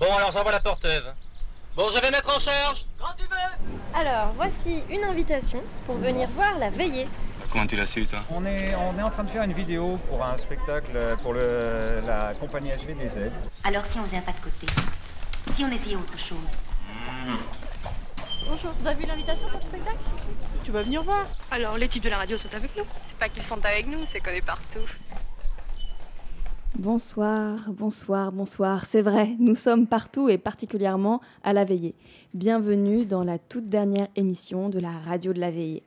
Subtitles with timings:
[0.00, 1.12] Bon, alors j'envoie la porteuse.
[1.74, 2.86] Bon, je vais mettre en charge.
[2.98, 3.98] Quand tu veux.
[4.00, 7.08] Alors, voici une invitation pour venir voir la veillée.
[7.50, 9.98] Comment tu l'as su, toi on est, on est en train de faire une vidéo
[10.08, 13.30] pour un spectacle pour le, la compagnie HVDZ.
[13.64, 14.66] Alors si on faisait un pas de côté
[15.54, 16.36] Si on essayait autre chose
[18.46, 19.96] Bonjour, vous avez vu l'invitation pour le spectacle?
[20.62, 23.30] Tu vas venir voir Alors les types de la radio sont avec nous C'est pas
[23.30, 24.80] qu'ils sont avec nous, c'est qu'on est partout.
[26.78, 28.86] Bonsoir, bonsoir, bonsoir.
[28.86, 31.96] C'est vrai, nous sommes partout et particulièrement à la veillée.
[32.34, 35.82] Bienvenue dans la toute dernière émission de la radio de la veillée.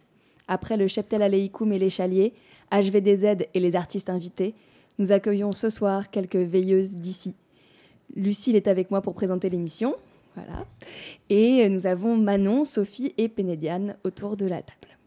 [0.49, 2.34] Après le cheptel Aleikum et les chaliers,
[2.73, 4.53] HVDZ et les artistes invités,
[4.99, 7.35] nous accueillons ce soir quelques veilleuses d'ici.
[8.13, 9.95] Lucille est avec moi pour présenter l'émission.
[10.35, 10.65] Voilà.
[11.29, 14.98] Et nous avons Manon, Sophie et Pénédiane autour de la table.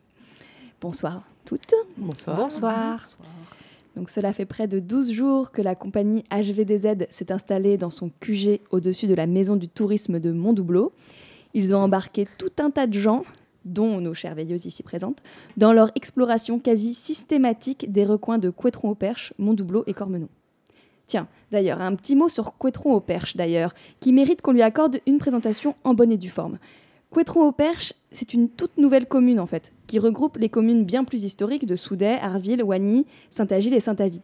[0.80, 1.74] Bonsoir toutes.
[1.98, 2.38] Bonsoir.
[2.38, 3.06] Bonsoir.
[4.06, 8.60] Cela fait près de 12 jours que la compagnie HVDZ s'est installée dans son QG
[8.70, 10.92] au-dessus de la maison du tourisme de Montdoubleau.
[11.55, 13.24] Ils ont embarqué tout un tas de gens,
[13.64, 15.22] dont nos chères veilleuses ici présentes,
[15.56, 20.28] dans leur exploration quasi systématique des recoins de Couétron-au-Perche, Montdoubleau et Cormenon.
[21.06, 25.76] Tiens, d'ailleurs, un petit mot sur Couétron-au-Perche, d'ailleurs, qui mérite qu'on lui accorde une présentation
[25.84, 26.58] en bonne et due forme.
[27.14, 31.64] Couétron-au-Perche, c'est une toute nouvelle commune en fait, qui regroupe les communes bien plus historiques
[31.64, 34.20] de Soudet, Arville, Wagny, Saint-Agile et Saint-Avy.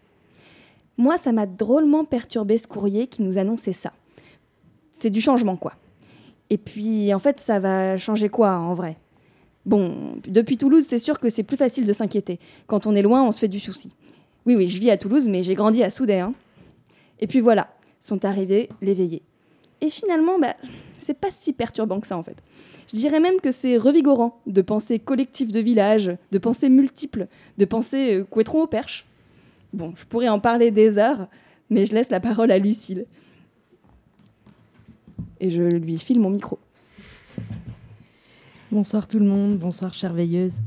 [0.99, 3.93] Moi, ça m'a drôlement perturbé ce courrier qui nous annonçait ça.
[4.93, 5.75] C'est du changement, quoi.
[6.51, 8.97] Et puis, en fait, ça va changer quoi, en vrai?
[9.65, 12.41] Bon, depuis Toulouse, c'est sûr que c'est plus facile de s'inquiéter.
[12.67, 13.93] Quand on est loin, on se fait du souci.
[14.47, 16.19] Oui, oui, je vis à Toulouse, mais j'ai grandi à Soudet.
[16.19, 16.35] Hein.
[17.21, 17.69] Et puis voilà,
[18.01, 19.23] sont arrivés les veillés.
[19.81, 20.57] Et finalement, bah,
[20.99, 22.37] c'est pas si perturbant que ça, en fait.
[22.93, 27.65] Je dirais même que c'est revigorant de penser collectif de village, de penser multiple, de
[27.65, 29.07] penser euh, couetron au perche.
[29.73, 31.29] Bon, je pourrais en parler des heures,
[31.69, 33.07] mais je laisse la parole à Lucille.
[35.39, 36.59] Et je lui file mon micro.
[38.73, 40.61] Bonsoir tout le monde, bonsoir chère veilleuse.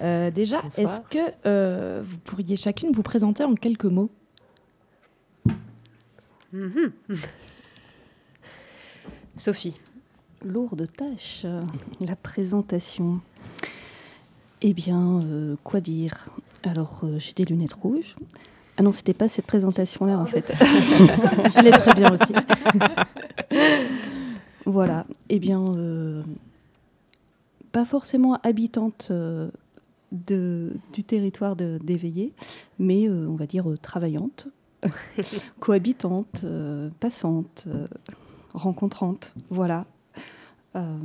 [0.00, 4.10] Euh, déjà, est-ce que euh, vous pourriez chacune vous présenter en quelques mots?
[6.52, 6.92] Mm -hmm.
[9.36, 9.76] Sophie
[10.44, 11.46] lourde tâche,
[12.00, 13.20] la présentation.
[14.62, 16.28] Eh bien, euh, quoi dire?
[16.62, 18.14] Alors, euh, j'ai des lunettes rouges.
[18.76, 20.52] Ah non, c'était pas cette présentation-là, en fait.
[21.56, 22.34] Elle est très bien aussi.
[24.66, 25.06] voilà.
[25.30, 26.22] Eh bien, euh,
[27.72, 29.10] pas forcément habitante
[30.12, 32.34] de, du territoire d'éveillé,
[32.78, 34.48] mais on va dire travaillante,
[35.60, 36.44] cohabitante,
[36.98, 37.66] passante,
[38.52, 39.34] rencontrante.
[39.50, 39.86] Voilà.
[40.76, 40.98] Euh,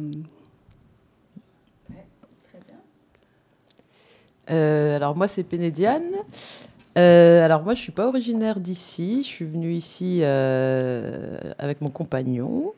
[4.52, 6.12] Euh, alors moi c'est Pénédiane.
[7.00, 9.24] Euh, alors moi je suis pas originaire d'ici.
[9.24, 12.74] Je suis venue ici avec mon compagnon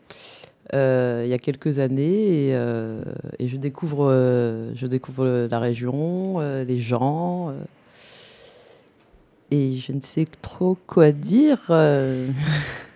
[0.73, 2.57] il y a quelques années et,
[3.39, 4.09] et je découvre
[4.75, 7.53] je découvre la région, les gens
[9.51, 11.69] et je ne sais trop quoi dire.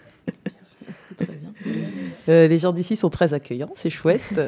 [2.30, 4.22] Euh, les gens d'ici sont très accueillants, c'est chouette.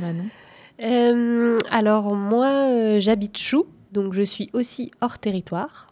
[0.00, 0.24] Manon
[0.82, 5.88] euh, Alors moi, euh, j'habite Chou, donc je suis aussi hors territoire.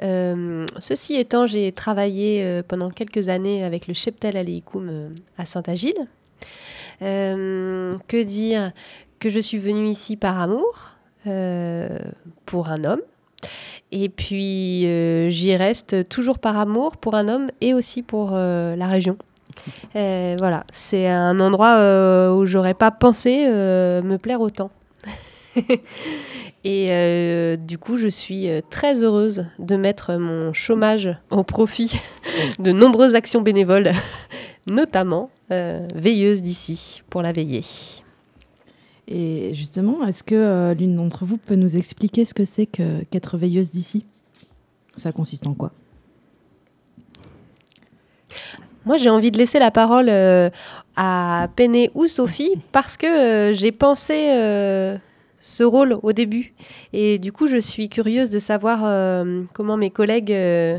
[0.00, 5.94] Ceci étant, j'ai travaillé pendant quelques années avec le cheptel Aleikum à Saint-Agile.
[7.00, 8.72] que dire
[9.18, 10.90] Que je suis venue ici par amour
[12.44, 13.00] pour un homme
[13.96, 18.74] et puis, euh, j'y reste toujours par amour pour un homme et aussi pour euh,
[18.74, 19.16] la région.
[19.94, 21.76] Euh, voilà, c'est un endroit
[22.32, 24.72] où j'aurais pas pensé me plaire autant.
[26.64, 32.00] et du coup, je suis très heureuse de mettre mon chômage au profit
[32.58, 33.92] de nombreuses actions bénévoles,
[34.68, 37.62] notamment veilleuse d'ici pour la veillée.
[39.06, 43.32] Et justement, est-ce que euh, l'une d'entre vous peut nous expliquer ce que c'est qu'être
[43.32, 44.06] qu veilleuse d'ici?
[44.96, 45.72] Ça consiste en quoi?
[48.86, 50.50] Moi, j'ai envie de laisser la parole euh,
[50.96, 54.96] à Péné ou Sophie parce que euh, j'ai pensé euh,
[55.40, 56.54] ce rôle au début.
[56.92, 60.78] Et du coup, je suis curieuse de savoir euh, comment mes collègues euh,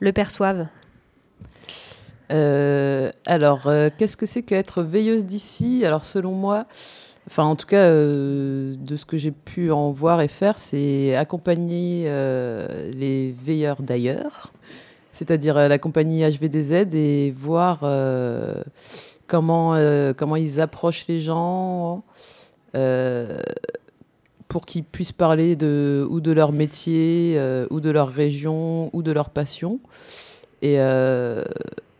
[0.00, 0.66] le perçoivent.
[2.32, 5.84] Euh, alors, qu'est-ce que c'est qu'être veilleuse d'ici?
[5.84, 6.66] Alors, selon moi,
[7.28, 11.16] Enfin, en tout cas, euh, de ce que j'ai pu en voir et faire, c'est
[11.16, 14.52] accompagner euh, les veilleurs d'ailleurs,
[15.12, 17.80] c'est-à-dire euh, la compagnie HVDZ et voir
[19.26, 19.74] comment,
[20.16, 22.04] comment ils approchent les gens
[24.48, 27.40] pour qu'ils puissent parler de, ou de leur métier,
[27.70, 29.80] ou de leur région, ou de leur passion.
[30.62, 30.78] Et,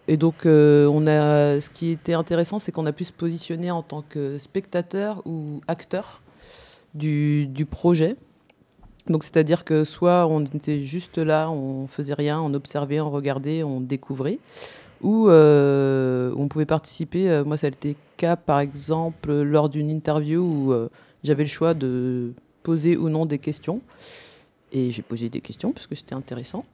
[0.08, 3.70] et donc, euh, on a, ce qui était intéressant, c'est qu'on a pu se positionner
[3.70, 6.23] en tant que spectateur ou acteur
[6.94, 8.17] du, projet.
[9.08, 13.62] Donc, c'est-à-dire que soit on était juste là, on faisait rien, on observait, on regardait,
[13.62, 14.38] on découvrait,
[15.03, 17.29] ou euh, on pouvait participer.
[17.29, 20.88] Euh, moi, ça a été le cas, par exemple, lors d'une interview où
[21.23, 22.32] j'avais le choix de
[22.62, 23.81] poser ou non des questions.
[24.73, 26.64] Et j'ai posé des questions parce que c'était intéressant.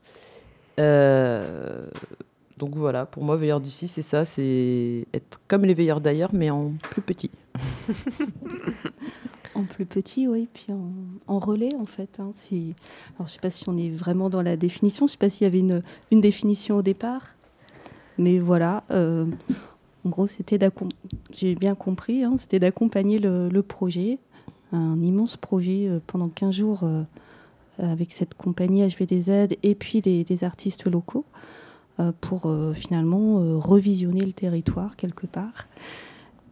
[0.78, 1.86] Euh,
[2.62, 6.48] donc voilà, pour moi, veilleur d'ici, c'est ça, c'est être comme les veilleurs d'ailleurs, mais
[6.48, 7.32] en plus petit.
[9.54, 10.68] En plus petit, oui, puis
[11.26, 12.18] en, relais, en fait.
[12.18, 12.62] hein, Alors,
[13.18, 15.28] je ne sais pas si on est vraiment dans la définition, je ne sais pas
[15.28, 15.82] s'il y avait une,
[16.22, 17.34] définition au départ,
[18.16, 18.82] mais voilà.
[18.90, 19.26] euh,
[20.06, 20.58] en gros, c'était
[21.32, 24.20] j'ai bien compris, hein, c'était d'accompagner le, projet,
[24.72, 27.02] un immense projet euh, pendant 15 jours euh,
[27.78, 31.26] avec cette compagnie HVDZ et puis des, artistes locaux
[32.20, 35.66] pour euh, finalement euh, revisionner le territoire quelque part.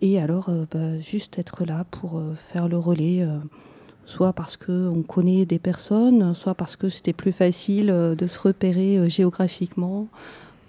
[0.03, 3.39] Et alors, euh, bah, juste être là pour euh, faire le relais, euh,
[4.07, 8.39] soit parce qu'on connaît des personnes, soit parce que c'était plus facile euh, de se
[8.39, 10.09] repérer euh, géographiquement,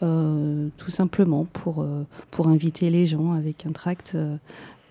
[0.03, 4.35] euh, tout simplement pour, euh, pour inviter les gens avec un tract euh,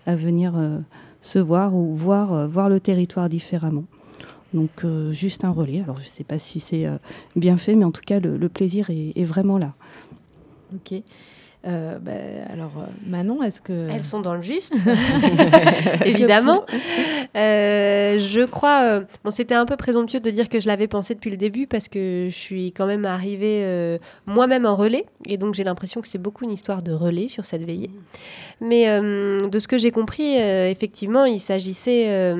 [0.05, 0.79] à venir euh,
[1.21, 3.85] se voir ou voir, euh, voir le territoire différemment.
[4.53, 5.81] Donc, euh, juste un relais.
[5.81, 6.97] Alors, je ne sais pas si c'est euh,
[7.35, 9.73] bien fait, mais en tout cas, le, le plaisir est, est vraiment là.
[10.73, 11.01] Ok.
[11.67, 12.11] Euh, bah,
[12.51, 12.71] alors,
[13.05, 13.87] Manon, est-ce que...
[13.91, 14.73] Elles sont dans le juste,
[16.05, 16.65] évidemment.
[17.35, 18.81] Euh, je crois.
[18.83, 21.67] euh, bon, c'était un peu présomptueux de dire que je l'avais pensé depuis le début
[21.67, 26.01] parce que je suis quand même arrivée euh, moi-même en relais et donc j'ai l'impression
[26.01, 27.91] que c'est beaucoup une histoire de relais sur cette veillée.
[28.59, 32.33] Mais euh, de ce que j'ai compris, euh, effectivement, il s'agissait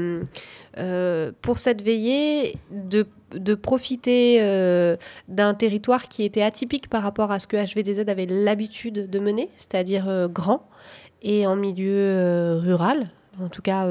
[0.77, 4.95] euh, pour cette veillée de profiter euh,
[5.27, 9.49] d'un territoire qui était atypique par rapport à ce que HVDZ avait l'habitude de mener,
[9.57, 10.67] c'est-à-dire euh, grand
[11.21, 13.87] et en milieu rural, en tout cas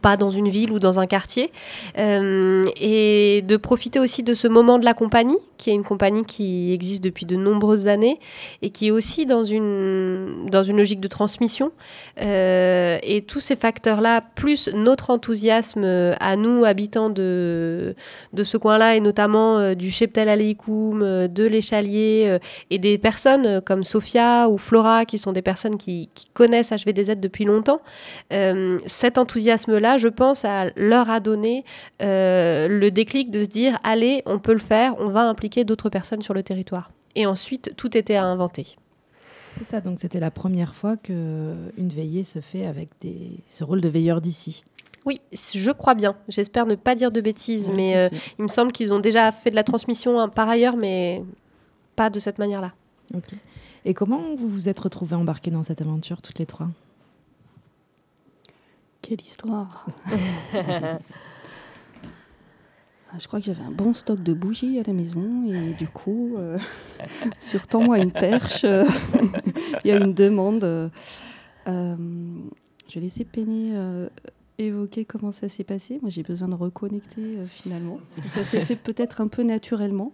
[0.00, 1.50] pas dans une ville ou dans un quartier,
[1.98, 6.24] Euh, et de profiter aussi de ce moment de la compagnie, qui est une compagnie
[6.24, 8.18] qui existe depuis de nombreuses années
[8.62, 11.72] et qui est aussi dans une, dans une logique de transmission.
[12.20, 17.94] Euh, et tous ces facteurs-là, plus notre enthousiasme euh, à nous, habitants de,
[18.32, 22.38] de ce coin-là, et notamment du Cheptel Aleikum, de l'Échalier,
[22.70, 27.16] et des personnes comme Sophia ou Flora, qui sont des personnes qui, qui connaissent HVDZ
[27.16, 27.80] depuis longtemps,
[28.86, 29.18] cet
[29.70, 31.64] enthousiasme-là, je pense, à leur a donné
[32.02, 35.90] euh, le déclic de se dire allez, on peut le faire, on va impliquer d'autres
[35.90, 36.90] personnes sur le territoire.
[37.14, 38.76] Et ensuite, tout était à inventer.
[39.58, 43.30] C'est ça, donc c'était la première fois que une veillée se fait avec des...
[43.48, 44.64] ce rôle de veilleur d'ici.
[45.06, 46.14] Oui, je crois bien.
[46.28, 48.08] J'espère ne pas dire de bêtises, mais euh,
[48.38, 51.24] il me semble qu'ils ont déjà fait de la transmission hein, par ailleurs, mais
[51.96, 52.72] pas de cette manière-là.
[53.14, 53.34] Ok.
[53.86, 56.68] Et comment vous vous êtes retrouvés embarqués dans cette aventure, toutes les trois?
[59.02, 59.86] Quelle histoire
[63.12, 65.88] Ah, Je crois que j'avais un bon stock de bougies à la maison et du
[65.88, 66.58] coup, euh,
[67.40, 68.84] sur Tends-moi une perche, euh,
[69.84, 70.62] il y a une demande.
[70.62, 70.88] euh,
[71.66, 71.96] euh,
[72.88, 73.72] je vais laisser Penny
[74.58, 75.98] évoquer comment ça s'est passé.
[76.02, 77.98] Moi, j'ai besoin de reconnecter finalement.
[78.08, 80.12] Parce que ça s'est fait peut-être un peu naturellement.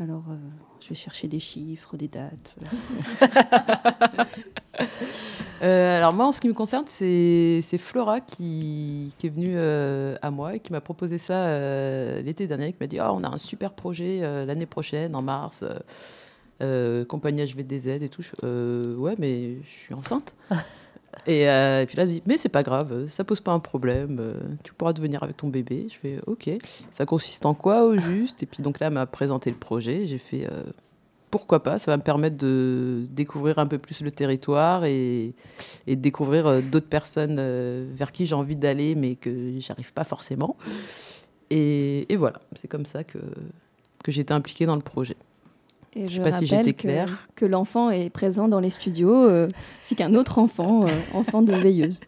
[0.00, 0.36] Alors, euh,
[0.80, 2.56] je vais chercher des chiffres, des dates.
[5.62, 9.52] Euh, alors moi, en ce qui me concerne, c'est c'est Flora qui, qui est venue
[9.56, 11.50] euh, à moi et qui m'a proposé ça
[12.22, 15.62] l'été dernier, qui m'a dit oh, on a un super projet l'année prochaine, en mars,
[17.08, 18.22] compagnie HVDZ et tout.
[18.22, 20.34] Je ouais, mais je suis enceinte.
[21.26, 23.58] et, euh, et puis là, elle dit mais c'est pas grave, ça pose pas un
[23.60, 25.86] problème, euh, tu pourras devenir avec ton bébé.
[25.90, 26.50] Je fais ok,
[26.90, 28.42] ça consiste en quoi au juste?
[28.42, 30.62] Et puis donc là, elle m'a présenté le projet, j'ai fait euh,
[31.30, 35.34] pourquoi pas, ça va me permettre de découvrir un peu plus le territoire et,
[35.86, 37.40] et de découvrir d'autres personnes
[37.92, 40.56] vers qui j'ai envie d'aller mais que j'arrive pas forcément.
[41.50, 43.18] Et, et voilà, c'est comme ça que,
[44.02, 45.16] que j'étais impliquée dans le projet.
[45.96, 47.28] Et Je sais pas si j'étais rappelle que- claire.
[47.34, 49.48] Que, l'enfant est présent dans les studios, euh,
[49.82, 52.00] ainsi qu'un autre enfant, euh, enfant de veilleuse.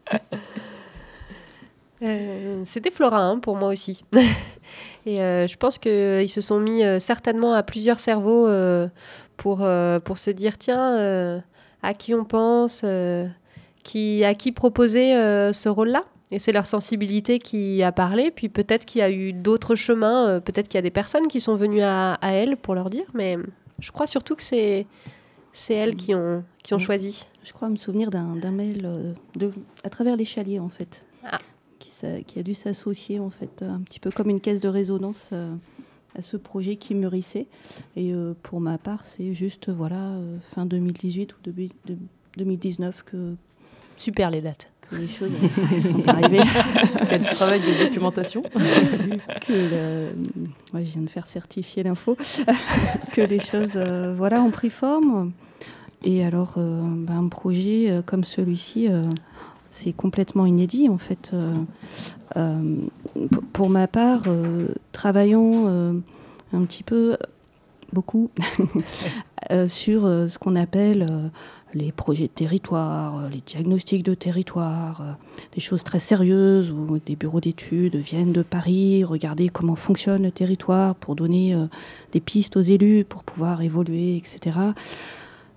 [2.02, 4.04] Euh, C'était Flora hein, pour moi aussi.
[5.06, 8.88] Et euh, je pense qu'ils se sont mis euh, certainement à plusieurs cerveaux euh,
[9.36, 11.40] pour, euh, pour se dire tiens, euh,
[11.82, 13.26] à qui on pense, euh,
[13.84, 16.04] qui, à qui proposer euh, ce rôle-là.
[16.30, 18.30] Et c'est leur sensibilité qui a parlé.
[18.30, 21.40] Puis peut-être qu'il y a eu d'autres chemins, peut-être qu'il y a des personnes qui
[21.40, 23.04] sont venues à, à elles pour leur dire.
[23.12, 23.36] Mais
[23.82, 24.86] je crois surtout que c'est
[25.52, 27.26] c'est elles qui ont, qui ont choisi.
[27.44, 29.52] Je crois me souvenir d'un mail euh, de,
[29.84, 31.38] à travers les chaliers, en fait, Ah.
[31.78, 35.54] qui, a dû s'associer, en fait, un petit peu comme une caisse de résonance euh,
[36.16, 37.46] à ce projet qui mûrissait.
[37.96, 41.96] Et euh, pour ma part, c'est juste voilà euh, fin 2018 ou début de
[42.36, 43.34] 2019 que
[44.02, 44.66] Super les dates.
[44.90, 45.30] que les choses
[45.80, 46.40] sont arrivées.
[47.09, 48.42] Quel travail de documentation.
[49.47, 50.09] que le-
[50.75, 52.16] ouais, je viens de faire certifier l'info,
[53.14, 55.30] que les choses euh, voilà, ont pris forme.
[56.02, 59.04] Et alors, euh, bah, un projet euh, comme celui-ci, euh,
[59.71, 61.30] c'est complètement inédit en fait.
[61.32, 61.54] Euh,
[62.37, 62.76] euh,
[63.52, 65.92] pour ma part, euh, travaillant euh,
[66.52, 67.16] un petit peu,
[67.92, 68.30] beaucoup,
[69.52, 71.28] euh, sur euh, ce qu'on appelle euh,
[71.75, 75.12] les projets de territoire, euh, les diagnostics de territoire, euh,
[75.55, 80.31] des choses très sérieuses où des bureaux d'études viennent de Paris regarder comment fonctionne le
[80.31, 81.67] territoire pour donner euh,
[82.12, 84.59] des pistes aux élus pour pouvoir évoluer, etc.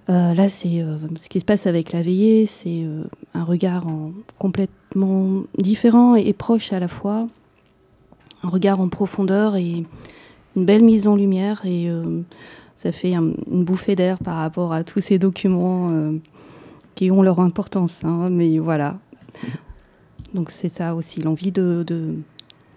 [0.07, 2.85] Là, c'est ce qui se passe avec la veillée, c'est
[3.33, 7.27] un regard en- complètement différent et, et proche à la fois,
[8.43, 9.83] un regard en profondeur et
[10.55, 11.89] une belle mise en lumière et
[12.85, 16.11] ça fait un- une bouffée d'air par rapport à tous ces documents euh,
[16.93, 18.03] qui ont leur importance.
[18.03, 18.99] hein, mais voilà.
[20.35, 21.83] Donc c'est ça aussi, l'envie de,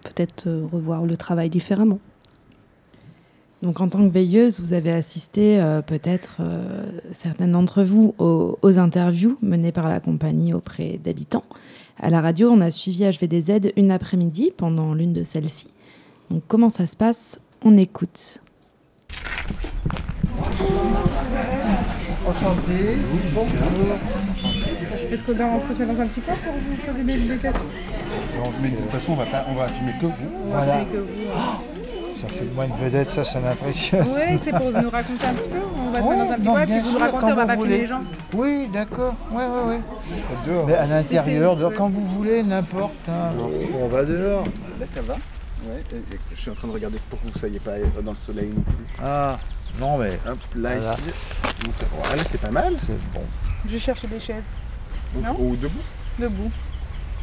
[0.04, 1.98] peut-être euh, revoir le travail différemment.
[3.60, 6.38] Donc en tant que veilleuse, vous avez assisté euh, peut-être
[7.12, 11.44] certaines d'entre vous aux, aux interviews menées par la compagnie auprès d'habitants.
[11.98, 15.68] À la radio, on a suivi HVDZ une après-midi pendant l'une de celles-ci.
[16.30, 17.40] Donc comment ça se passe?
[17.62, 18.40] On écoute.
[22.28, 22.98] Enchanté.
[25.10, 27.36] Est-ce qu'on on peut se mettre dans un petit coin pour vous poser des, des
[27.38, 27.64] questions
[28.36, 30.12] Non, mais de toute façon, on va, pas, on va filmer que vous.
[30.46, 30.84] Voilà.
[32.20, 34.04] Ça fait de moi une vedette, ça, ça m'impressionne.
[34.14, 35.58] Oui, c'est pour nous raconter un petit peu.
[35.76, 37.24] On va se Oh, mettre dans un petit non, coin et puis vous nous racontez,
[37.24, 38.02] on va vous pas filmer les gens.
[38.34, 39.14] Oui, d'accord.
[39.30, 39.80] Ouais, ouais, ouais.
[40.46, 40.66] Dehors.
[40.66, 42.92] Mais à l'intérieur, quand vous voulez, n'importe.
[43.08, 43.30] hein.
[43.80, 44.44] On va dehors.
[44.80, 45.82] Là, ça va Ouais,
[46.34, 47.72] je suis en train de regarder pour que vous ne soyez pas
[48.04, 48.84] dans le soleil non plus.
[49.02, 49.36] Ah,
[49.80, 50.18] non, mais.
[50.26, 50.80] Hop, là, Voilà.
[50.94, 51.02] ici.
[51.64, 52.74] Donc, voilà, c'est pas mal.
[52.80, 53.22] C'est bon.
[53.68, 54.42] Je cherche des chaises.
[55.14, 55.82] Donc, Non Ou debout
[56.18, 56.50] Debout.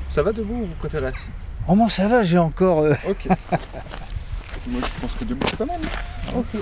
[0.09, 1.27] Ça va debout ou vous préférez assis
[1.67, 2.79] Oh, moi, ça va, j'ai encore.
[2.79, 3.27] euh, Ok.
[4.67, 5.79] Moi, je pense que debout, c'est pas mal.
[6.35, 6.61] Ok.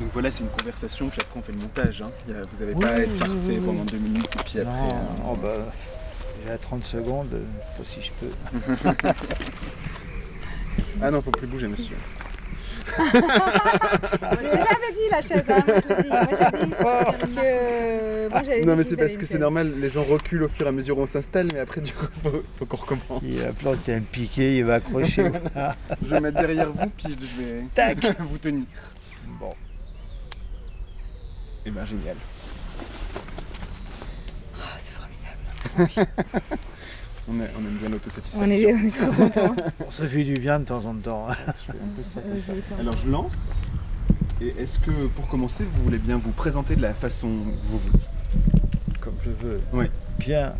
[0.00, 2.02] Donc voilà, c'est une conversation, puis après on fait le montage.
[2.02, 2.10] Hein.
[2.26, 3.62] Vous n'avez Oui, pas à être oui, parfait oui, oui.
[3.64, 4.70] pendant deux minutes, et puis après.
[4.72, 5.48] Non, euh, oh, bah,
[6.42, 7.42] déjà 30 secondes, euh,
[7.76, 8.30] toi, si je peux.
[11.02, 11.96] Ah non, faut plus bouger, monsieur.
[12.98, 16.08] J'avais dit la chaise, hein, moi je l'ai dit.
[16.10, 16.82] Moi j'ai dit que.
[18.28, 20.66] Moi, j'avais dit Non, mais c'est parce que c'est normal, les gens reculent au fur
[20.66, 23.22] et à mesure où on s'installe, mais après, du coup, faut, faut qu'on recommence.
[23.22, 25.30] Il a planté un piqué, il va accrocher.
[26.02, 27.98] Je vais mettre derrière vous, puis je vais Tac.
[28.20, 28.64] vous tenir.
[29.40, 29.54] bon.
[31.64, 32.16] Et ben génial.
[34.54, 36.10] Ah, c'est formidable.
[37.28, 38.40] On, aime bien l'autosatisfaction.
[38.40, 39.54] On est, on est trop contents.
[39.86, 41.26] On se fait du bien de temps en temps.
[42.78, 43.32] Alors je lance.
[44.40, 47.78] Et est-ce que pour commencer, vous voulez bien vous présenter de la façon que vous
[47.78, 48.04] voulez?
[49.00, 49.60] Comme je veux.
[49.72, 49.86] Oui.
[50.18, 50.54] Bien.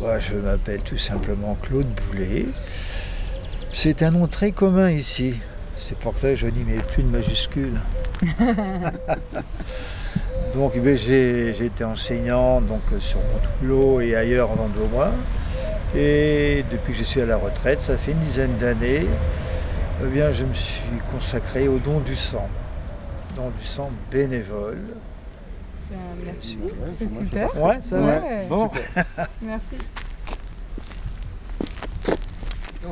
[0.00, 2.46] Je m'appelle tout simplement Claude Boulet.
[3.72, 5.34] C'est un nom très commun ici.
[5.76, 7.80] C'est pour ça que je n'y mets plus de majuscules.
[10.54, 15.12] donc, bien, j'ai été enseignant donc, sur Montoulot et ailleurs en Vendômois.
[15.96, 19.06] Et depuis que je suis à la retraite, ça fait une dizaine d'années,
[20.04, 22.46] eh bien, je me suis consacré au don du sang.
[23.36, 24.82] Don du sang bénévole.
[25.90, 27.62] Ben, Merci, Ouais, c'est super.
[27.62, 28.06] Ouais, ça va.
[28.20, 28.46] Ouais.
[28.48, 28.70] Bon.
[29.42, 29.76] Merci.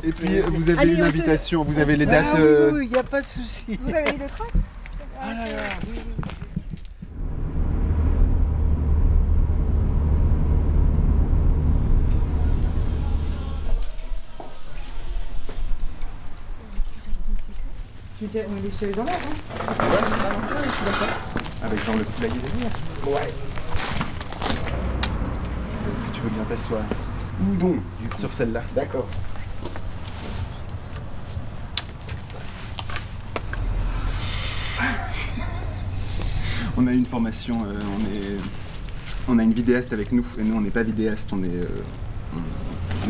[0.05, 2.25] Et puis vous avez Allez, une se- invitation, vous avez les Ah dates.
[2.35, 3.79] oui, euh, oui, il n'y a pas de souci.
[3.83, 4.55] Vous avez eu le tract
[5.21, 6.01] Ah là là, oui,
[18.19, 19.13] Je vais dire, on est chez les enfants.
[19.13, 19.75] Hein.
[21.63, 22.71] Avec Jean le poulailler derrière.
[23.07, 23.29] Ouais.
[25.93, 26.81] Est-ce que tu veux bien t'asseoir?
[27.43, 27.77] Ou donc,
[28.19, 28.63] sur celle-là.
[28.75, 29.07] D'accord.
[36.79, 38.39] On a eu une formation, euh, on, est,
[39.29, 41.69] on a une vidéaste avec nous, et nous on n'est pas vidéaste, on est, euh,
[42.35, 42.39] on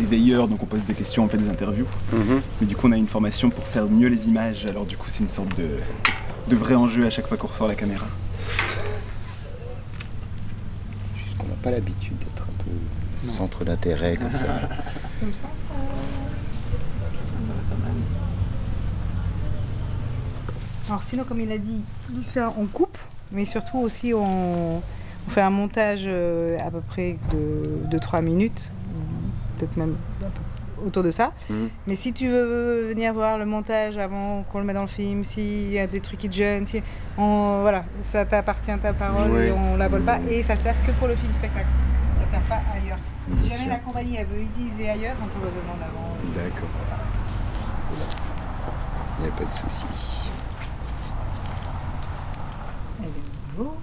[0.00, 1.86] est veilleur, donc on pose des questions, on fait des interviews.
[2.60, 5.06] Mais du coup on a une formation pour faire mieux les images, alors du coup
[5.08, 5.68] c'est une sorte de,
[6.48, 8.06] de vrai enjeu à chaque fois qu'on ressort la caméra.
[11.16, 14.38] Juste qu'on n'a pas l'habitude d'être un peu centre d'intérêt comme ça.
[15.20, 15.48] Comme ça,
[20.88, 22.98] Alors sinon, comme il a dit, tout ça on coupe,
[23.32, 28.20] mais surtout aussi on, on fait un montage euh, à peu près de, de 3
[28.20, 28.70] minutes,
[29.58, 29.96] peut-être même
[30.84, 31.32] autour de ça.
[31.48, 31.68] Mhm.
[31.86, 35.24] Mais si tu veux venir voir le montage avant qu'on le mette dans le film,
[35.24, 36.82] s'il y a des trucs qui te gênent, si
[37.16, 39.48] on, voilà, ça t'appartient ta parole Ouais.
[39.48, 40.18] et on la vole pas.
[40.30, 41.66] Et ça sert que pour le film spectacle.
[42.14, 42.98] Ça sert pas ailleurs.
[43.32, 43.70] Si jamais sûr.
[43.70, 46.16] la compagnie elle veut utiliser ailleurs, on te le demande avant.
[46.34, 46.68] D'accord.
[49.18, 49.86] Il n'y a pas de souci.
[53.56, 53.74] Bonjour.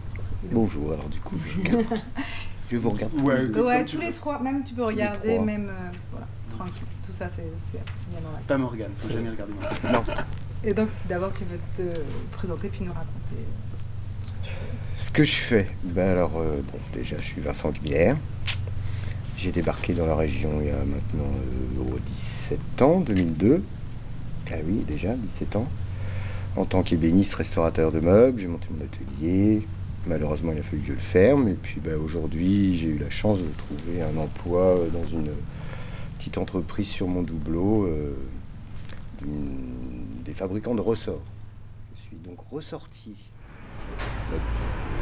[0.51, 1.62] Bonjour, alors du coup, je,
[2.72, 3.12] je vous regarde.
[3.13, 3.63] tous Ouais, les deux.
[3.63, 6.88] Ouais, tous les trois, même tu peux regarder, même euh, voilà, tranquille.
[7.05, 8.41] Tout ça, c'est bien normal.
[8.48, 9.91] Pas Morgane, faut jamais regarder Morgane.
[9.91, 10.03] Non.
[10.63, 12.00] Et donc, d'abord tu veux te
[12.32, 13.43] présenter puis nous raconter.
[14.98, 18.15] Ce que je fais, ben alors, euh, bon, déjà, je suis Vincent Guimère.
[19.38, 23.62] J'ai débarqué dans la région il y a maintenant euh, oh, 17 ans, 2002.
[24.51, 25.67] Ah oui, déjà, 17 ans.
[26.55, 29.65] En tant qu'ébéniste, restaurateur de meubles, j'ai monté mon atelier.
[30.07, 31.48] Malheureusement, il a fallu que je le ferme.
[31.48, 35.29] Et puis ben, aujourd'hui, j'ai eu la chance de trouver un emploi euh, dans une
[36.17, 38.15] petite entreprise sur mon doubleau euh,
[40.25, 41.22] des fabricants de ressorts.
[41.95, 43.15] Je suis donc ressorti.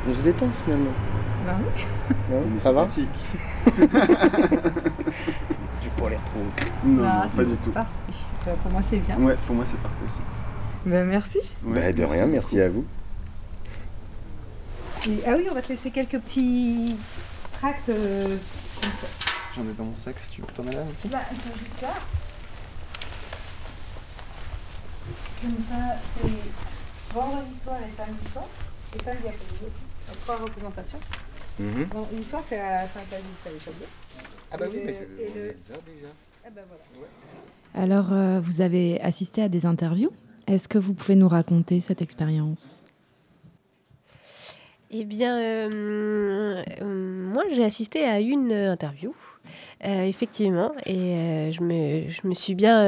[0.07, 0.91] On se détend finalement.
[1.45, 1.83] Bah oui.
[2.33, 2.87] Hein, ça va.
[5.81, 6.39] J'ai pas l'air trop.
[6.85, 7.71] Non, Ah, pas du tout.
[7.71, 7.89] parfait.
[8.45, 9.17] Bah, Pour moi, c'est bien.
[9.19, 10.21] Ouais, pour moi c'est parfait aussi.
[10.85, 11.39] Ben, merci.
[11.65, 12.85] Ouais, Bah, de rien, merci à vous.
[15.07, 16.95] Et- ah oui, on va te laisser quelques petits
[17.53, 18.27] tracts euh,
[18.81, 19.07] comme ça.
[19.55, 20.47] J'en ai dans mon sac si tu veux.
[20.47, 21.93] T'en as là aussi Bah, ils sont juste là.
[25.41, 28.45] Comme ça, c'est vendredi soir et samedi soir.
[28.95, 30.07] Et samedi après-midi aussi.
[30.07, 30.99] Donc, trois représentations.
[31.59, 31.85] Mhm.
[31.85, 33.85] Bon, l'histoire, c'est à Saint-Agis, à l'échappée.
[34.51, 34.99] Ah bah Et oui, le- mais je-
[35.31, 36.11] on le- les a déjà.
[36.45, 37.07] Ah bah voilà.
[37.95, 40.11] Alors, euh, vous avez assisté à des interviews?
[40.47, 42.83] Est-ce que vous pouvez nous raconter cette expérience?
[44.93, 46.85] Eh bien, euh, euh,
[47.33, 49.13] moi, j'ai assisté à une euh, interview,
[49.81, 52.83] effectivement, et je, me, je me suis bien,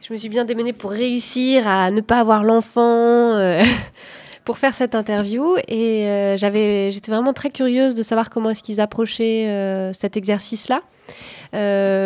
[0.00, 3.34] je me suis bien démenée pour réussir à ne pas avoir l'enfant.
[4.44, 8.80] pour faire cette interview et j'avais j'étais vraiment très curieuse de savoir comment est-ce qu'ils
[8.80, 10.80] approchaient cet exercice là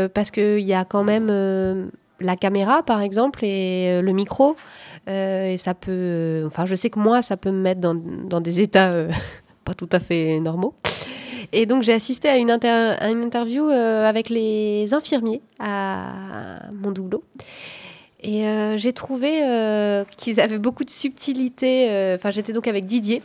[0.09, 4.57] parce qu'il y a quand même la caméra par exemple et le micro
[5.07, 8.41] et ça peut euh, enfin je sais que moi ça peut me mettre dans, dans
[8.41, 9.11] des états euh,
[9.65, 10.75] pas tout à fait normaux
[11.53, 16.61] et donc j'ai assisté à une, inter- à une interview euh, avec les infirmiers à
[16.73, 17.25] mon doublot
[18.25, 21.91] et euh, j'ai trouvé euh, qu'ils avaient beaucoup de subtilité.
[21.91, 23.21] euh, Enfin, j'étais donc avec Didier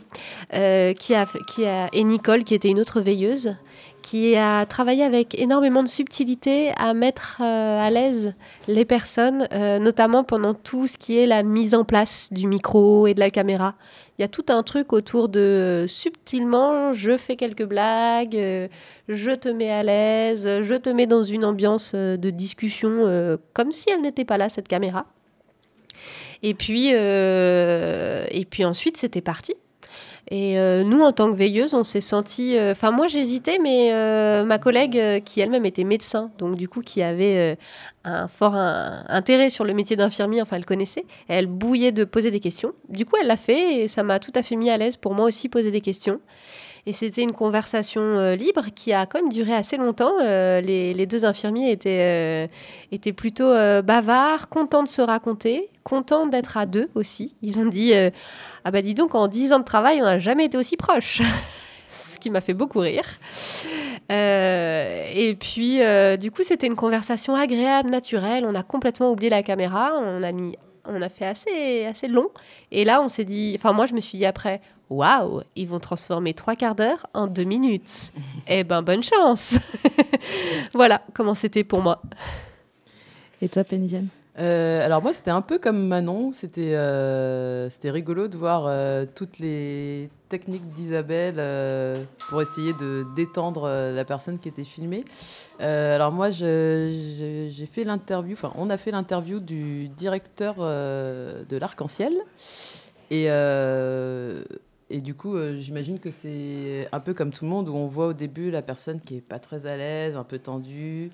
[0.54, 3.54] euh, qui a, qui a, et Nicole, qui était une autre veilleuse,
[4.02, 8.34] qui a travaillé avec énormément de subtilité à mettre euh, à l'aise
[8.66, 13.06] les personnes, euh, notamment pendant tout ce qui est la mise en place du micro
[13.06, 13.74] et de la caméra.
[14.18, 18.68] Il y a tout un truc autour de subtilement, je fais quelques blagues, euh,
[19.08, 23.90] je te mets à l'aise, je te mets dans une ambiance de discussion comme si
[23.90, 25.06] elle n'était pas là, cette caméra.
[26.42, 29.54] Et puis, et puis ensuite, c'était parti.
[30.30, 32.56] Et euh, nous, en tant que veilleuse, on s'est senti.
[32.60, 36.82] Enfin, moi, j'hésitais, mais euh, ma collègue, euh, qui elle-même était médecin, donc du coup,
[36.82, 37.56] qui avait euh,
[38.04, 42.40] un fort intérêt sur le métier d'infirmier, enfin, elle connaissait, elle bouillait de poser des
[42.40, 42.72] questions.
[42.88, 45.14] Du coup, elle l'a fait et ça m'a tout à fait mis à l'aise pour
[45.14, 46.20] moi aussi poser des questions.
[46.88, 50.14] Et c'était une conversation euh, libre qui a quand même duré assez longtemps.
[50.22, 52.46] Euh, les, deux infirmiers étaient, euh,
[52.92, 57.34] étaient plutôt bavards, contents de se raconter, contents d'être à deux aussi.
[57.42, 57.92] Ils ont dit
[58.64, 61.20] Ah bah dis donc, en dix ans de travail, on n'a jamais été aussi proches.
[61.90, 63.04] Ce qui m'a fait beaucoup rire.
[64.08, 65.80] Et puis,
[66.18, 68.46] du coup, c'était une conversation agréable, naturelle.
[68.46, 69.92] On a complètement oublié la caméra.
[70.02, 70.56] On a mis,
[70.88, 72.28] on a fait assez, assez long.
[72.70, 75.78] Et là, on s'est dit, enfin, moi, je me suis dit après, waouh, ils vont
[75.78, 78.12] transformer trois quarts d'heure en deux minutes.
[78.46, 79.58] eh ben, bonne chance.
[80.74, 82.02] voilà comment c'était pour moi.
[83.40, 86.32] Et toi, Pénidienne Euh, alors moi, c'était un peu comme Manon.
[86.32, 93.66] C'était euh, c'était rigolo de voir euh, toutes les techniques d'Isabelle pour essayer de détendre
[93.68, 95.04] la personne qui était filmée.
[95.58, 102.12] Alors moi, j'ai fait l'interview, enfin on a fait l'interview du directeur de l'Arc-en-Ciel.
[103.10, 103.24] Et,
[104.90, 108.08] et du coup, j'imagine que c'est un peu comme tout le monde où on voit
[108.08, 111.10] au début la personne qui est pas très à l'aise, un peu tendue.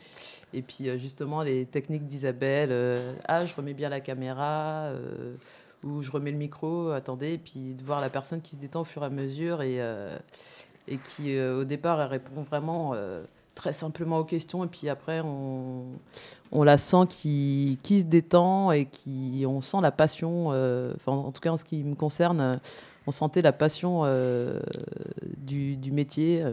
[0.54, 5.34] Et puis euh, justement, les techniques d'Isabelle, euh, ah, je remets bien la caméra, euh,
[5.82, 8.82] ou je remets le micro, attendez, et puis de voir la personne qui se détend
[8.82, 9.80] au fur et à mesure et,
[11.02, 12.94] qui, au départ, elle répond vraiment
[13.54, 15.84] très simplement aux questions, et puis après, on,
[16.52, 20.48] on la sent qui, qui se détend et qui, on sent la passion,
[20.94, 22.60] enfin, en tout cas en ce qui me concerne,
[23.06, 24.04] on sentait la passion
[25.36, 26.46] du, du métier.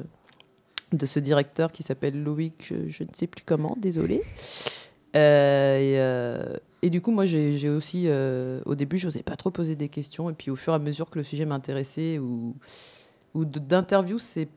[0.93, 0.97] Euh.
[0.97, 4.23] de ce directeur qui s'appelle Loïc, je ne sais plus comment, désolé.
[5.15, 9.35] Euh, et, euh, et, du coup, moi, j'ai aussi, euh, au début, je n'osais pas
[9.35, 10.29] trop poser des questions.
[10.29, 12.55] Et puis, au fur et à mesure que le sujet m'intéressait ou,
[13.33, 14.49] ou d'interview, c'est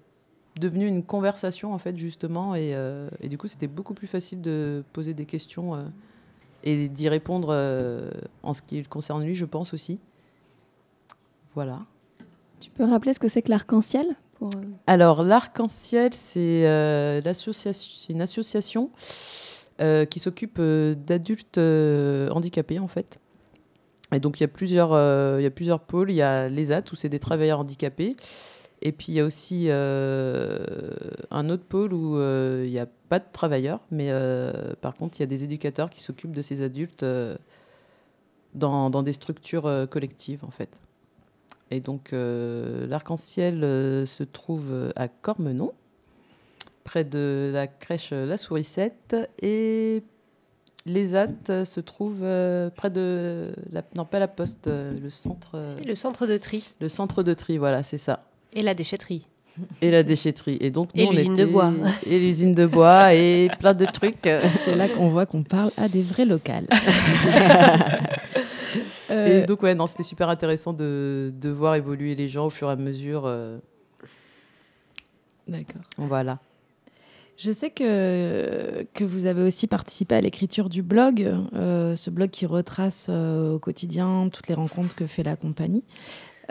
[0.60, 2.54] devenu une conversation, en fait, justement.
[2.54, 2.74] Et,
[3.20, 5.92] et du coup, c'était beaucoup plus facile de poser des questions
[6.62, 7.48] et d'y répondre
[8.42, 9.98] en ce qui concerne lui, je pense aussi.
[11.54, 11.80] Voilà.
[12.64, 14.06] Tu peux rappeler ce que c'est que l'arc-en-ciel
[14.38, 14.48] pour...
[14.86, 16.62] Alors, l'arc-en-ciel, c'est
[18.08, 18.90] une association
[19.82, 23.18] euh, qui s'occupe euh, d'adultes euh, handicapés en fait.
[24.14, 26.10] Et donc il y a plusieurs, y a plusieurs pôles.
[26.10, 28.16] Il y a l'ESAT où c'est des travailleurs handicapés.
[28.80, 33.26] Et puis il y a aussi un autre pôle où il n'y a pas de
[33.30, 34.10] travailleurs, mais
[34.80, 37.04] par contre il y a des éducateurs qui s'occupent de ces adultes
[38.54, 40.78] dans, des structures collectives en fait.
[41.74, 43.60] Et donc l'arc-en-ciel
[44.06, 45.72] se trouve à Cormenon
[46.84, 49.16] près de la crèche La Sourisette.
[49.42, 50.02] Et
[50.86, 55.52] l'ESAT se trouve euh, près de la, non pas la poste, euh, le centre.
[55.54, 56.74] Euh, le centre de tri.
[56.80, 58.24] Le centre de tri, voilà, c'est ça.
[58.52, 59.26] Et la déchetterie.
[59.80, 60.58] Et la déchetterie.
[60.60, 61.72] Et donc et l'usine de bois.
[62.06, 64.28] Et l'usine de bois et plein de trucs.
[64.64, 66.66] C'est là qu'on voit qu'on parle à des vrais locales.
[69.10, 72.68] Et donc ouais, non, c'était super intéressant de, de, voir évoluer les gens au fur
[72.68, 73.32] et à mesure.
[75.46, 75.82] D'accord.
[75.98, 76.38] Voilà.
[77.36, 82.30] Je sais que, que vous avez aussi participé à l'écriture du blog, euh, ce blog
[82.30, 85.82] qui retrace euh, au quotidien toutes les rencontres que fait la compagnie.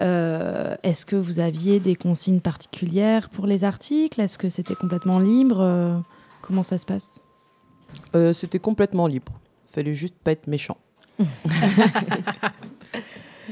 [0.02, 4.19] Euh, Est-ce que vous aviez des consignes particulières pour les articles?
[4.19, 5.62] Est-ce que c'était complètement libre?
[5.62, 5.98] Euh,
[6.41, 7.22] Comment ça se passe?
[8.34, 9.32] C'était complètement libre.
[9.69, 10.78] Il fallait juste pas être méchant.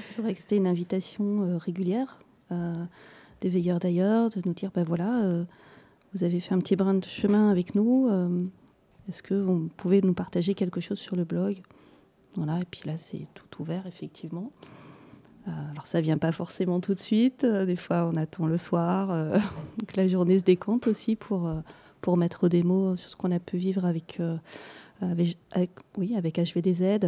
[0.02, 2.20] C'est vrai que c'était une invitation régulière
[2.50, 5.46] des veilleurs d'ailleurs de nous dire ben voilà
[6.14, 8.08] vous avez fait un petit brin de chemin avec nous.
[8.10, 8.44] Euh,
[9.08, 11.62] est-ce que vous pouvez nous partager quelque chose sur le blog?
[12.36, 14.52] Voilà, et puis là, c'est tout ouvert, effectivement.
[15.48, 17.44] Euh, alors, ça vient pas forcément tout de suite.
[17.44, 19.08] Euh, des fois, on attend le soir.
[19.78, 21.50] donc, la journée se décompte aussi pour,
[22.02, 24.22] pour mettre des mots sur ce qu'on a pu vivre avec,
[25.00, 27.08] avec, avec, oui, avec HVDZ,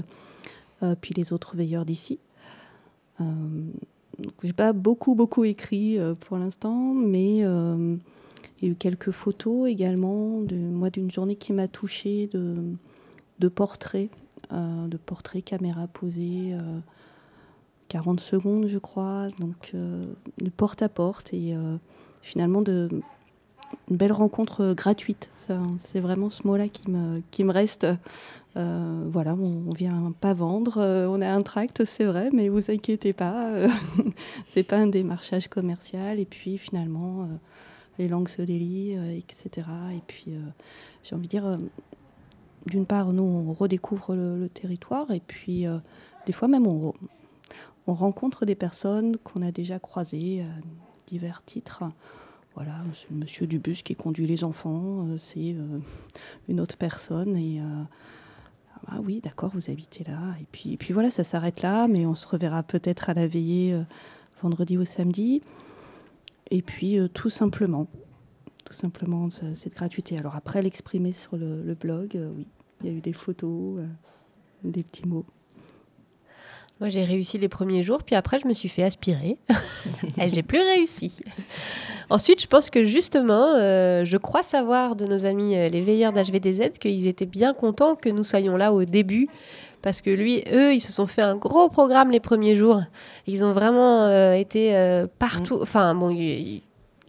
[1.02, 2.20] puis les autres veilleurs d'ici.
[4.44, 7.44] J'ai pas beaucoup, beaucoup écrit pour l'instant, mais
[8.64, 13.50] il y a eu quelques photos également, de, moi d'une journée qui m'a touchée, de,
[13.50, 14.10] portraits,
[14.54, 16.56] euh, de portraits caméra posée,
[17.90, 20.06] 40 euh, secondes je crois, donc euh,
[20.38, 21.54] de porte à porte et
[22.22, 22.90] finalement de,
[23.90, 25.30] une belle rencontre gratuite.
[25.80, 27.86] C'est vraiment ce mot-là qui me, reste.
[28.56, 33.14] voilà, on, ne vient pas vendre, on a un tract, c'est vrai, mais vous inquiétez
[33.14, 33.52] pas,
[34.48, 36.20] c'est pas un démarchage commercial.
[36.20, 37.28] Et puis finalement,
[37.98, 39.68] les langues se délient, euh, etc.
[39.96, 40.40] Et puis, euh,
[41.04, 41.58] j'ai envie de dire, euh,
[42.66, 45.66] d'une part, nous, on redécouvre le, territoire, et puis,
[46.26, 46.94] des fois même, on,
[47.88, 50.46] on, rencontre des personnes qu'on a déjà croisées à
[51.08, 51.84] divers titres.
[52.56, 55.56] Voilà, c'est le monsieur du bus qui conduit les enfants, c'est
[56.48, 57.60] une autre personne, et
[58.88, 60.36] ah oui, d'accord, vous habitez là.
[60.40, 63.28] Et puis, et puis voilà, ça s'arrête là, mais on se reverra peut-être à la
[63.28, 63.76] veillée
[64.44, 65.42] vendredi ou samedi.
[66.52, 67.88] Et puis euh, tout simplement,
[68.66, 70.18] tout simplement cette gratuité.
[70.18, 72.48] Alors après, l'exprimer sur le, blog, euh, oui,
[72.82, 73.88] il y a eu des photos, euh,
[74.64, 75.26] des petits mots.
[76.80, 79.38] Moi, j'ai réussi les premiers jours, puis après, je me suis fait aspirer.
[80.18, 81.20] Et j'ai plus réussi.
[82.10, 87.08] Ensuite, je pense que justement, je crois savoir de nos amis les veilleurs d'HVDZ qu'ils
[87.08, 89.30] étaient bien contents que nous soyons là au début
[89.84, 92.82] parce que lui, eux, ils se sont fait un gros programme les premiers jours.
[93.28, 95.58] Ils ont vraiment euh, été euh, partout.
[95.58, 95.62] Mm.
[95.62, 96.62] Enfin, bon, il,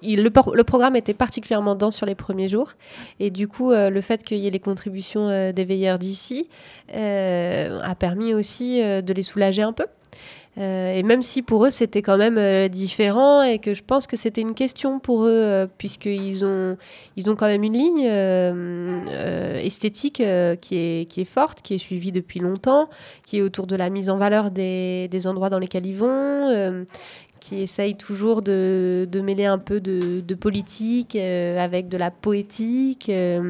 [0.02, 2.72] le, programme était particulièrement dense sur les premiers jours.
[3.20, 6.48] Et du coup, euh, le fait qu'il y ait les contributions des veilleurs d'ici
[6.92, 9.86] a permis aussi de les soulager un peu.
[10.56, 14.06] Euh, et même si pour eux c'était quand même euh, différent et que je pense
[14.06, 16.76] que c'était une question pour eux euh, puisqu'ils ont,
[17.16, 18.04] ils ont quand même une ligne
[19.64, 20.22] esthétique
[20.60, 22.88] qui, est, qui est forte, qui est suivie depuis longtemps,
[23.26, 26.86] qui est autour de la mise en valeur des, des endroits dans lesquels ils vont,
[27.40, 33.08] qui essaye toujours de, de, mêler un peu de, de politique avec de la poétique.
[33.08, 33.40] et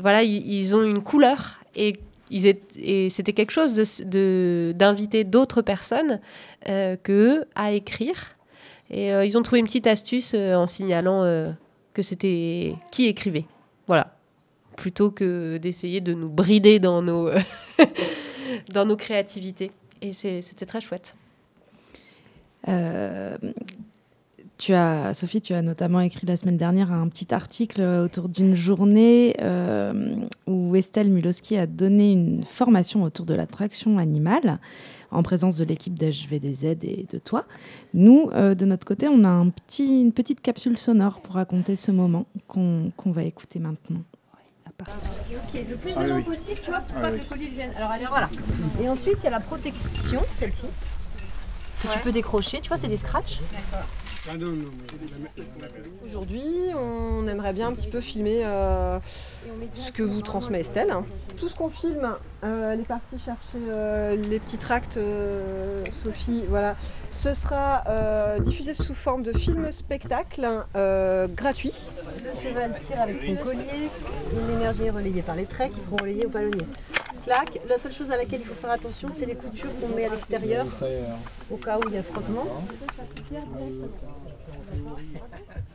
[0.00, 1.60] voilà, ils, ont une couleur.
[1.76, 1.92] Et
[2.30, 6.20] et c'était quelque chose d'inviter d'autres personnes
[6.68, 8.38] euh, à écrire.
[8.90, 11.50] Et euh, ils ont trouvé une petite astuce euh, en signalant euh,
[11.94, 13.44] que c'était qui écrivait.
[13.86, 14.14] Voilà.
[14.76, 17.30] Plutôt que d'essayer de nous brider dans nos,
[18.72, 19.72] dans nos créativités.
[20.00, 21.16] Et c'était très chouette.
[24.58, 28.56] Tu as, Sophie, tu as notamment écrit la semaine dernière un petit article autour d'une
[28.56, 30.16] journée euh,
[30.48, 34.58] où Estelle Mulowski a donné une formation autour de l'attraction animale
[35.12, 37.44] en présence de l'équipe d'HVDZ et de toi.
[37.94, 41.76] Nous, euh, de notre côté, on a un petit, une petite capsule sonore pour raconter
[41.76, 44.02] ce moment qu'on va écouter maintenant.
[44.76, 46.22] le plus Ah oui, d'élan oui.
[46.24, 47.18] possible, tu vois, pour Ah pas oui.
[47.18, 47.70] que le collier vienne.
[47.76, 48.28] Alors, allez, voilà.
[48.82, 50.66] Et ensuite, il y a la protection, celle-ci,
[51.80, 52.60] que tu peux décrocher.
[52.60, 53.38] Tu vois, c'est des scratchs.
[56.04, 56.44] Aujourd'hui,
[56.76, 58.98] on aimerait bien un petit peu filmer euh,
[59.74, 60.92] ce que vous transmet Estelle.
[61.36, 66.44] Tout ce qu'on filme, euh, elle est partie chercher euh, les petits tracts, euh, Sophie,
[66.48, 66.76] voilà.
[67.10, 71.90] Ce sera euh, diffusé sous forme de film spectacle euh, gratuit.
[72.22, 73.88] Le cheval tire avec son collier
[74.32, 76.66] et l'énergie est relayée par les traits qui seront relayés au palonnier.
[77.28, 80.08] La seule chose à laquelle il faut faire attention, c'est les coutures qu'on met à
[80.08, 80.66] l'extérieur
[81.50, 82.46] au cas où il y a frottement.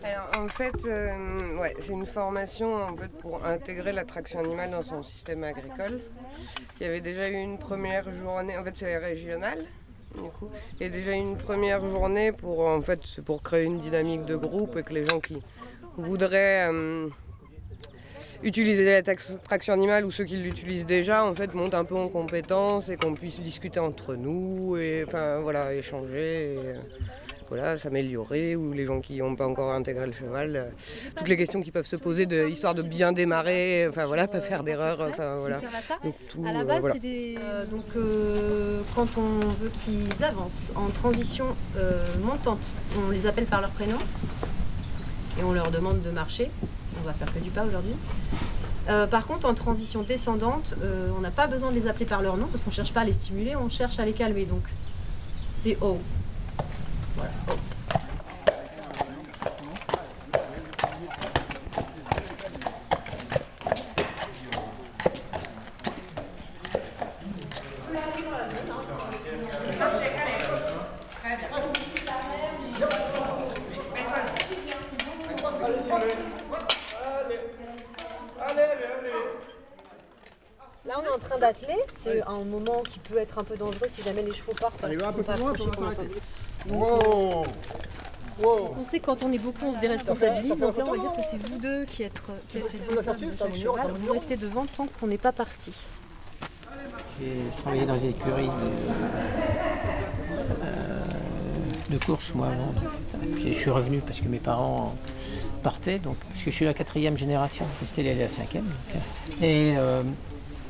[0.04, 4.84] Alors, en fait, euh, ouais, c'est une formation en fait, pour intégrer l'attraction animale dans
[4.84, 6.02] son système agricole.
[6.80, 9.60] Il y avait déjà eu une première journée, en fait c'est régional,
[10.16, 10.50] du coup.
[10.80, 14.26] Il y a déjà eu une première journée pour, en fait, pour créer une dynamique
[14.26, 15.42] de groupe et que les gens qui
[15.98, 17.08] voudraient euh,
[18.44, 22.90] utiliser l'attraction animale ou ceux qui l'utilisent déjà, en fait, montent un peu en compétence
[22.90, 26.54] et qu'on puisse discuter entre nous et enfin voilà, échanger.
[26.54, 26.74] et, euh,
[27.50, 30.66] voilà, s'améliorer, ou les gens qui n'ont pas encore intégré le cheval, euh,
[31.16, 34.42] toutes les questions qui peuvent se poser, de, histoire de bien démarrer, enfin voilà, pas
[34.42, 35.60] faire d'erreur, enfin voilà.
[36.04, 36.94] Donc, tout, À la euh, base, voilà.
[36.96, 37.38] c'est des.
[37.40, 37.86] euh, donc,
[38.96, 41.46] quand on veut qu'ils avancent en transition
[41.78, 42.72] euh, montante,
[43.06, 44.00] on les appelle par leur prénom
[45.40, 46.50] et on leur demande de marcher.
[47.04, 47.94] On va faire que du pas aujourd'hui.
[48.90, 52.22] Euh, par contre, en transition descendante, euh, on n'a pas besoin de les appeler par
[52.22, 54.46] leur nom parce qu'on ne cherche pas à les stimuler, on cherche à les calmer.
[54.46, 54.64] Donc,
[55.58, 56.00] c'est O.
[57.18, 57.32] Voilà.
[57.50, 57.54] O.
[80.86, 81.78] Là, on est en train d'atteler.
[81.96, 84.84] C'est un moment qui peut être un peu dangereux si jamais les chevaux partent.
[84.84, 86.16] alors qu'ils sont pas accrochés, qu'on a pas vu.
[86.68, 87.48] Donc,
[88.78, 90.60] On sait que quand on est beaucoup, on se déresponsabilise.
[90.60, 93.38] Donc là, on va dire que c'est vous deux qui êtes, qui êtes responsables de
[93.38, 93.92] chaque cheval.
[93.94, 95.74] Vous restez devant tant qu'on n'est pas parti.
[97.22, 98.72] J'ai travaillé dans une écurie de,
[100.64, 101.04] euh,
[101.90, 102.74] de course, moi, avant.
[103.36, 104.96] Puis je suis revenu parce que mes parents
[105.62, 107.66] partaient, donc, parce que je suis la quatrième génération.
[107.84, 108.66] Estelle, elle est la cinquième.
[108.66, 108.96] donc,
[109.42, 110.02] euh, et euh,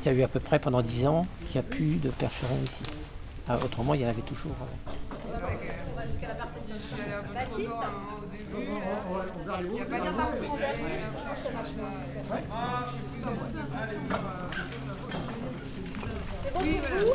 [0.04, 2.10] il y a eu à peu près pendant dix ans qu'il n'y a plus de
[2.10, 2.82] percherons ici.
[3.48, 4.52] Ah, autrement, il y en avait toujours.
[4.60, 4.66] euh,
[7.34, 7.72] Baptiste
[16.44, 17.14] C'est bon pour vous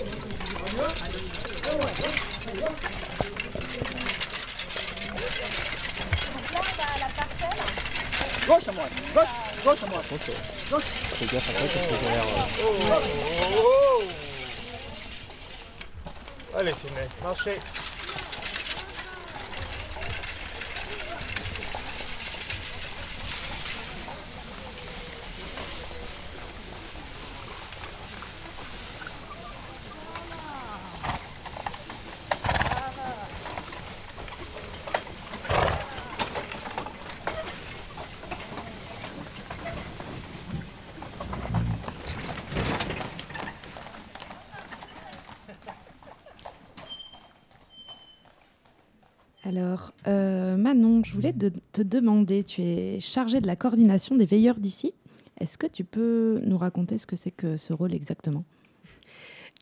[6.33, 7.59] Donc là, on va à la parcelle.
[8.47, 10.01] Gauche à moi, gauche, gauche à moi.
[10.77, 12.23] Fais gaffe après parce que j'ai l'air.
[12.23, 12.29] euh,
[12.63, 14.03] Oh, oh, oh.
[16.57, 17.57] Allez, Sidney, marchez.
[49.49, 54.25] Alors, euh, Manon, je voulais de- te demander, tu es chargée de la coordination des
[54.25, 54.93] veilleurs d'ici.
[55.39, 58.43] Est-ce que tu peux nous raconter ce que c'est que ce rôle exactement?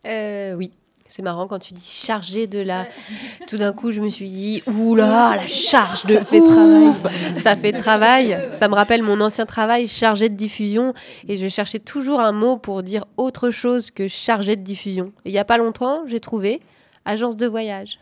[0.06, 0.72] Euh, oui.
[1.08, 2.86] C'est marrant quand tu dis chargé de la.
[3.48, 7.40] Tout d'un coup, je me suis dit, oula, la charge de Ça fait ouf travail.
[7.40, 8.38] Ça fait travail.
[8.52, 10.94] Ça me rappelle mon ancien travail, chargé de diffusion.
[11.30, 15.14] Et je cherchais toujours un mot pour dire autre chose que chargé de diffusion.
[15.24, 16.60] Et il n'y a pas longtemps, j'ai trouvé
[17.06, 18.00] agence de voyage.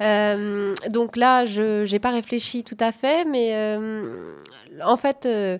[0.00, 4.34] Euh, donc là, je n'ai pas réfléchi tout à fait, mais euh,
[4.84, 5.58] en fait, euh,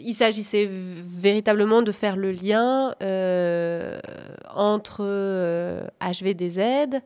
[0.00, 2.94] il s'agissait véritablement de faire le lien
[4.54, 5.02] entre
[6.00, 7.00] HVDZ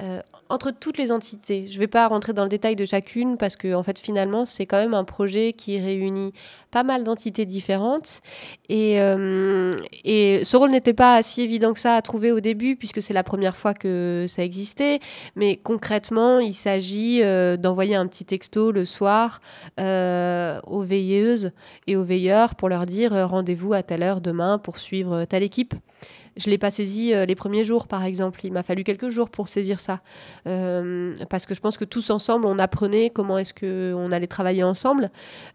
[0.00, 1.66] euh, entre toutes les entités.
[1.68, 4.44] Je ne vais pas rentrer dans le détail de chacune parce que en fait finalement
[4.44, 6.32] c'est quand même un projet qui réunit
[6.72, 8.20] pas mal d'entités différentes
[8.68, 9.70] et, euh,
[10.04, 13.22] ce rôle n'était pas si évident que ça à trouver au début puisque c'est la
[13.22, 14.98] première fois que ça existait
[15.36, 19.40] mais concrètement il s'agit euh, d'envoyer un petit texto le soir
[19.78, 21.52] aux veilleuses
[21.86, 25.74] et aux veilleurs pour leur dire rendez-vous à telle heure demain pour suivre telle équipe.
[26.36, 28.40] Je ne l'ai pas saisi euh, les premiers jours, par exemple.
[28.44, 30.00] Il m'a fallu quelques jours pour saisir ça.
[30.46, 34.64] Euh, parce que je pense que tous ensemble, on apprenait comment est-ce qu'on allait travailler
[34.64, 35.10] ensemble.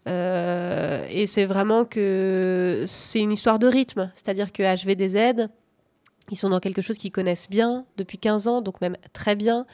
[0.08, 4.10] Euh, et c'est vraiment que c'est une histoire de rythme.
[4.14, 5.48] C'est-à-dire que HVDZ,
[6.30, 9.66] ils sont dans quelque chose qu'ils connaissent bien depuis 15 ans, donc même très bien.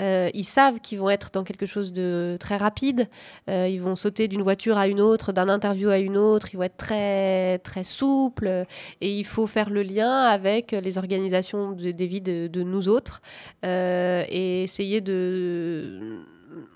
[0.00, 3.08] Euh, ils savent qu'ils vont être dans quelque chose de très rapide.
[3.48, 6.48] Euh, ils vont sauter d'une voiture à une autre, d'un interview à une autre.
[6.52, 8.64] Ils vont être très, très souples.
[9.00, 13.22] Et il faut faire le lien avec les organisations des vies de, nous autres
[13.64, 16.20] euh, et essayer de,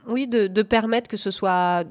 [0.08, 1.84] oui, de, de permettre que ce soit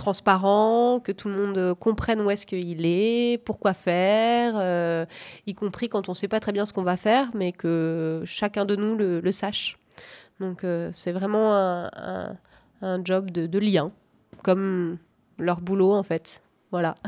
[0.00, 5.04] transparent, que tout le monde comprenne où est-ce qu'il est, pourquoi faire, euh,
[5.46, 8.22] y compris quand on ne sait pas très bien ce qu'on va faire, mais que
[8.24, 9.78] chacun de nous le, sache.
[10.40, 13.92] Donc euh, c'est vraiment un, job de, lien,
[14.42, 14.96] comme
[15.38, 16.42] leur boulot en fait.
[16.70, 16.94] Voilà.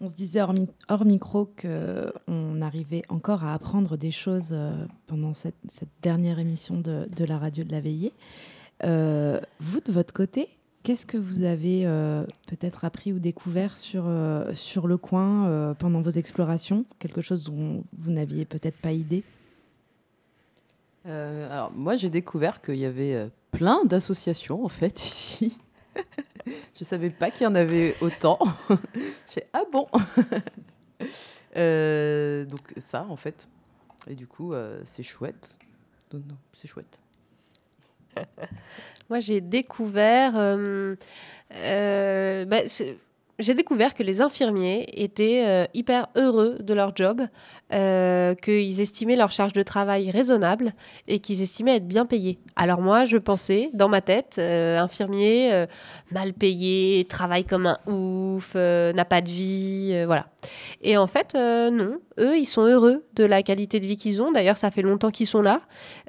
[0.00, 4.72] On se disait hors, micro qu'on arrivait encore à apprendre des choses euh,
[5.06, 5.54] pendant cette,
[6.02, 8.12] dernière émission de, la radio de la veillée.
[8.82, 14.54] Vous, de votre côté, Qu'est-ce que vous avez euh, peut-être appris ou découvert sur, euh,
[14.54, 16.84] sur le coin euh, pendant vos explorations?
[17.00, 19.24] Quelque chose dont vous n'aviez peut-être pas idée?
[21.04, 25.58] Alors, moi, j'ai découvert qu'il y avait plein d'associations, en fait, ici.
[26.46, 28.38] Je ne savais pas qu'il y en avait autant.
[29.34, 29.88] j'ai Ah bon?
[32.48, 33.48] Donc, ça, en fait.
[34.06, 35.58] Et du coup, c'est chouette.
[36.52, 37.00] C'est chouette.
[39.10, 40.32] Moi, j'ai découvert.
[40.36, 40.96] Euh,
[41.54, 42.62] euh, bah,
[43.54, 47.22] découvert que les infirmiers étaient euh, hyper heureux de leur job,
[47.70, 50.72] qu'ils estimaient leur charge de travail raisonnable
[51.06, 52.38] et qu'ils estimaient être bien payés.
[52.56, 55.66] Alors moi, je pensais, dans ma tête, euh, infirmier,
[56.10, 60.26] mal payé, travaille comme un ouf, n'a pas de vie, voilà.
[60.80, 64.32] Et en fait, non, eux, ils sont heureux de la qualité de vie qu'ils ont.
[64.32, 65.60] D'ailleurs, ça fait longtemps qu'ils sont là.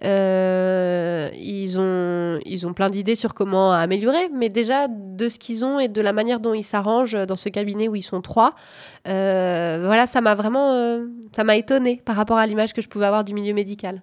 [0.02, 5.80] ils, ont, ils ont plein d'idées sur comment améliorer, mais déjà de ce qu'ils ont
[5.80, 8.54] et de la manière dont ils s'arrangent dans ce cabinet où ils sont trois.
[9.08, 12.90] Euh, voilà, ça m'a vraiment, euh, ça m'a étonné par rapport à l'image que je
[12.90, 14.02] pouvais avoir du milieu médical.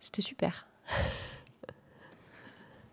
[0.00, 0.66] C'était super.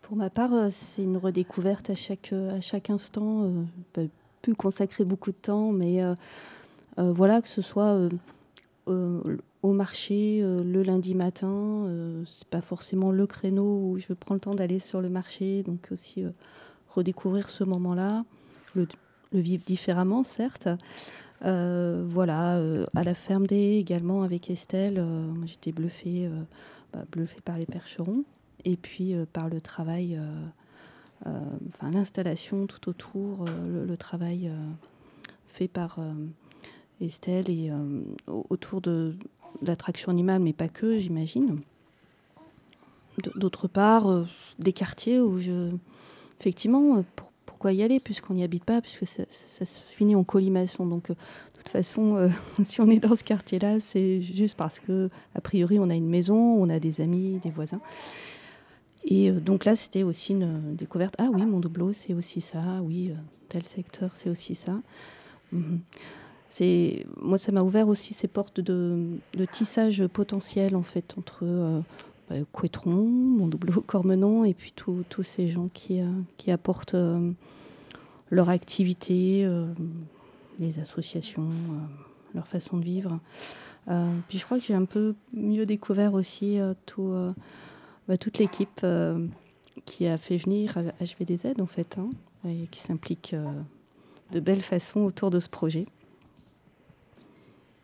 [0.02, 3.52] Pour ma part, euh, c'est une redécouverte à chaque, à chaque instant.
[3.94, 4.02] Pas
[4.42, 6.02] pu consacrer beaucoup de temps, mais
[6.98, 8.00] voilà, que ce soit
[8.88, 11.88] au marché le lundi matin,
[12.26, 15.88] c'est pas forcément le créneau où je prends le temps d'aller sur le marché, donc
[15.92, 16.26] aussi
[16.90, 18.26] redécouvrir ce moment-là,
[18.76, 18.88] le,
[19.34, 20.68] vivre différemment, certes.
[21.44, 26.30] Euh, voilà, euh, à la ferme des également avec Estelle, euh, j'étais bluffée,
[26.94, 28.24] bah, bluffée par les percherons
[28.64, 30.20] et puis par le travail,
[31.26, 34.52] enfin l'installation tout autour, le, travail
[35.48, 35.98] fait par
[37.02, 37.72] Estelle et
[38.28, 39.16] autour de,
[39.62, 41.60] l'attraction animale, mais pas que, j'imagine.
[43.36, 44.26] D'autre part,
[44.60, 45.72] des quartiers où je,
[46.40, 49.24] effectivement, pour pourquoi y aller puisqu'on n'y habite pas, puisque ça,
[49.60, 50.84] se finit en collimation.
[50.84, 52.30] Donc, euh, de toute façon, euh,
[52.64, 56.10] si on est dans ce quartier-là, c'est juste parce que, a priori, on a une
[56.10, 57.80] maison, on a des amis, des voisins.
[59.06, 61.14] Et euh, donc là, c'était aussi une découverte.
[61.20, 62.62] Ah oui, mon doublot, c'est aussi ça.
[62.82, 63.14] Oui,
[63.48, 64.80] tel secteur, c'est aussi ça.
[65.52, 65.82] Mhm.
[66.60, 69.18] Moi, ça m'a ouvert aussi ces portes de,
[69.52, 71.46] tissage potentiel en fait entre
[72.32, 77.32] euh, Couetron, mon double Cormenon, et puis tous ces gens qui, euh, apportent euh,
[78.30, 79.48] leur activité,
[80.60, 81.50] les associations,
[82.34, 83.20] leur façon de vivre.
[84.30, 86.60] puis je crois que j'ai un peu mieux découvert aussi
[88.08, 88.86] bah, toute l'équipe
[89.86, 92.10] qui a fait venir HVDZ en fait, hein,
[92.48, 93.36] et qui s'implique
[94.32, 95.88] de belle façon autour de ce projet.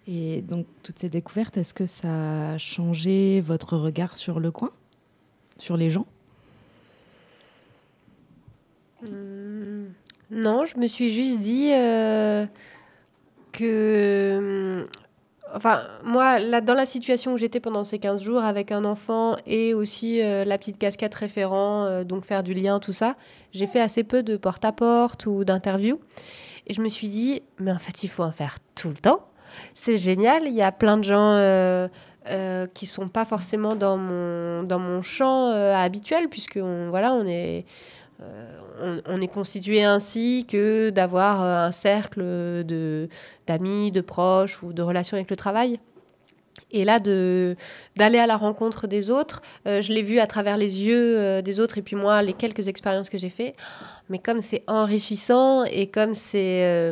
[0.07, 4.71] Et donc, toutes ces découvertes, est-ce que ça a changé votre regard sur le coin?
[5.57, 6.05] Sur les gens?
[9.03, 9.89] Hum,
[10.31, 12.45] Non, je me suis juste dit euh,
[13.51, 14.79] que.
[14.81, 14.87] Hum,
[15.53, 19.35] enfin, moi, là, dans la situation où j'étais pendant ces 15 jours avec un enfant
[19.45, 23.17] et aussi euh, la petite casquette référent, euh, donc faire du lien, tout ça,
[23.51, 25.99] j'ai fait assez peu de porte-à-porte ou d'interviews.
[26.65, 29.27] Et je me suis dit, mais en fait, il faut en faire tout le temps
[29.73, 30.43] c'est génial.
[30.47, 31.87] Il y a plein de gens euh,
[32.29, 37.13] euh, qui sont pas forcément dans mon, dans mon champ euh, habituel, puisque on, voilà,
[37.13, 37.65] on est,
[38.21, 42.19] euh, on, est constitué ainsi que d'avoir euh, un cercle
[42.65, 43.08] de,
[43.45, 45.79] d'amis, de proches ou de relations avec le travail.
[46.71, 47.55] Et là, de,
[47.95, 51.77] d'aller à la rencontre des autres, je l'ai vu à travers les yeux des autres
[51.77, 53.55] et puis moi, les quelques expériences que j'ai fait.
[54.10, 56.91] Mais comme c'est enrichissant et comme c'est,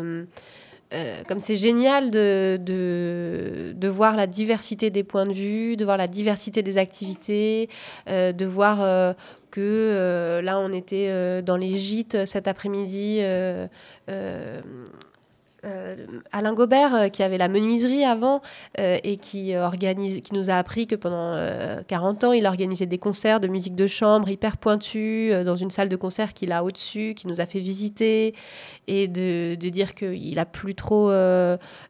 [0.93, 6.07] euh, comme c'est génial de, voir la diversité des points de vue, de voir la
[6.07, 7.69] diversité des activités,
[8.09, 9.13] euh, de voir euh,
[9.51, 13.21] que là, on était dans les gîtes cet après-midi.
[15.65, 15.95] Euh,
[16.31, 18.41] Alain Gobert, euh, qui avait la menuiserie avant
[18.79, 22.85] euh, et qui, organise, qui nous a appris que pendant euh, 40 ans, il organisait
[22.85, 26.51] des concerts de musique de chambre hyper pointus euh, dans une salle de concert qu'il
[26.51, 28.35] a au-dessus, qui nous a fait visiter
[28.87, 31.09] et de, de dire qu'il a plus trop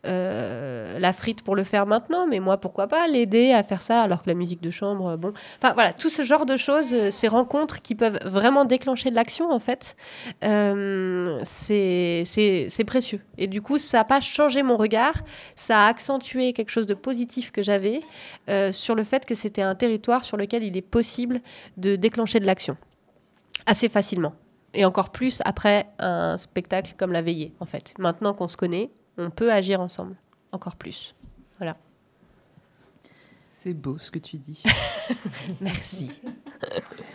[0.06, 4.24] la frite pour le faire maintenant, mais moi, pourquoi pas l'aider à faire ça alors
[4.24, 5.34] que la musique de chambre, bon.
[5.58, 9.52] Enfin voilà, tout ce genre de choses, ces rencontres qui peuvent vraiment déclencher de l'action
[9.52, 9.96] en fait,
[10.44, 13.22] euh, c'est précieux.
[13.38, 15.16] Et du coup, ça n'a pas changé mon regard,
[15.56, 18.02] ça a accentué quelque chose de positif que j'avais
[18.50, 21.42] euh, sur le fait que c'était un territoire sur lequel il est possible
[21.78, 22.78] de déclencher de l'action
[23.66, 24.34] assez facilement.
[24.74, 27.94] Et encore plus après un spectacle comme La Veillée, en fait.
[27.98, 30.16] Maintenant qu'on se connaît, on peut agir ensemble,
[30.52, 31.16] encore plus.
[31.58, 31.78] Voilà.
[33.52, 34.64] C'est beau ce que tu dis.
[35.62, 36.12] Merci.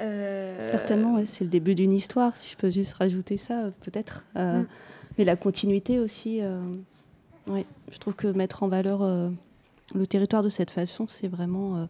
[0.00, 3.70] Euh, Certainement, ouais, c'est le début d'une histoire, si je peux juste rajouter ça, euh,
[3.82, 4.24] peut-être.
[4.36, 4.66] Euh, Mm.
[5.18, 6.60] Mais la continuité aussi, euh,
[7.48, 9.30] ouais, je trouve que mettre en valeur
[9.94, 11.86] le territoire de cette façon, c'est vraiment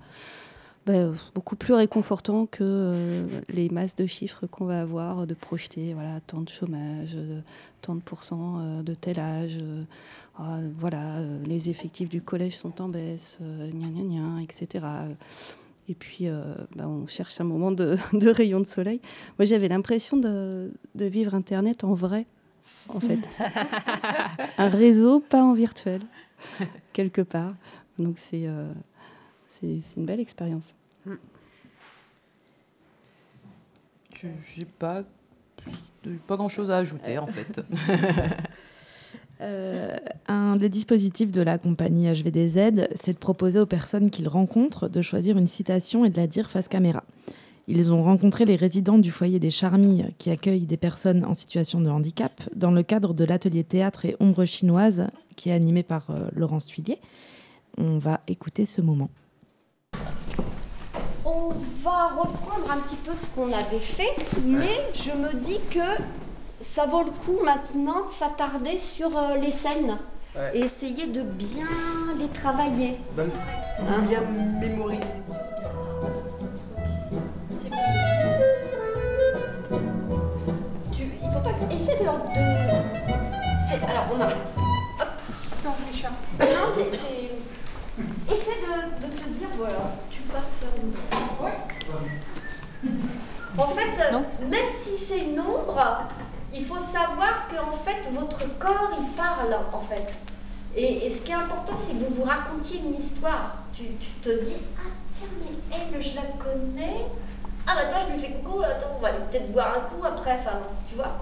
[0.85, 6.21] bah, beaucoup plus réconfortant que les masses de chiffres qu'on va avoir, de projeter, voilà,
[6.27, 7.17] tant de chômage,
[7.81, 9.59] tant de pourcents de tel âge,
[10.39, 14.85] ah, voilà, les effectifs du collège sont en baisse, gna gna gna, etc.
[15.89, 19.01] Et puis, euh, bah, on cherche un moment de, de rayon de soleil.
[19.39, 22.27] Moi, j'avais l'impression de, de vivre Internet en vrai,
[22.89, 23.21] en fait.
[24.59, 26.01] un réseau, pas en virtuel,
[26.93, 27.55] quelque part.
[27.99, 28.69] Donc, c'est euh,
[29.63, 30.75] une belle expérience.
[34.15, 35.03] Je- J'ai pas,
[36.27, 37.61] pas grand chose à ajouter en fait.
[39.41, 39.97] Euh,
[40.29, 45.03] un des dispositifs de la compagnie HVDZ, c'est de proposer aux personnes qu'ils rencontrent de
[45.03, 47.03] choisir une citation et de la dire face caméra.
[47.67, 51.81] Ils ont rencontré les résidents du foyer des Charmilles qui accueillent des personnes en situation
[51.81, 56.11] de handicap dans le cadre de l'atelier théâtre et ombre chinoise qui est animé par
[56.11, 56.99] euh, Laurence Tuillier.
[57.79, 59.09] On va écouter ce moment.
[61.25, 61.49] On
[61.83, 64.15] va reprendre un petit peu ce qu'on avait fait,
[64.45, 65.81] mais je me dis que
[66.65, 69.99] ça vaut le coup maintenant de s'attarder sur euh, les scènes
[70.37, 70.51] Ouais.
[70.53, 71.65] et essayer de bien
[72.19, 72.99] les travailler.
[73.17, 74.21] Hein bien
[74.61, 75.01] mémoriser.
[77.55, 77.71] C'est
[80.93, 81.51] Tu, il faut pas.
[81.73, 82.05] Essaie de.
[82.05, 82.11] de-
[83.69, 84.37] c'est- alors on arrête.
[85.01, 85.09] Hop.
[85.61, 86.09] Attends, les chats.
[86.41, 86.91] Non, c'est.
[86.97, 90.93] c'est- Essaie de, de te dire voilà, tu pars faire une.
[93.57, 94.13] En fait,
[94.51, 96.09] même si c'est une ombre,
[96.55, 100.15] il faut savoir que en fait votre corps il parle en fait.
[100.77, 103.57] Et, et ce qui est important, c'est que vous vous racontiez une histoire.
[103.73, 107.07] Tu, tu te dis ah tiens mais elle je la connais.
[107.67, 108.63] Ah bah attends je lui fais coucou.
[108.63, 110.39] Attends on va aller peut-être boire un coup après.
[110.41, 111.13] Enfin tu vois.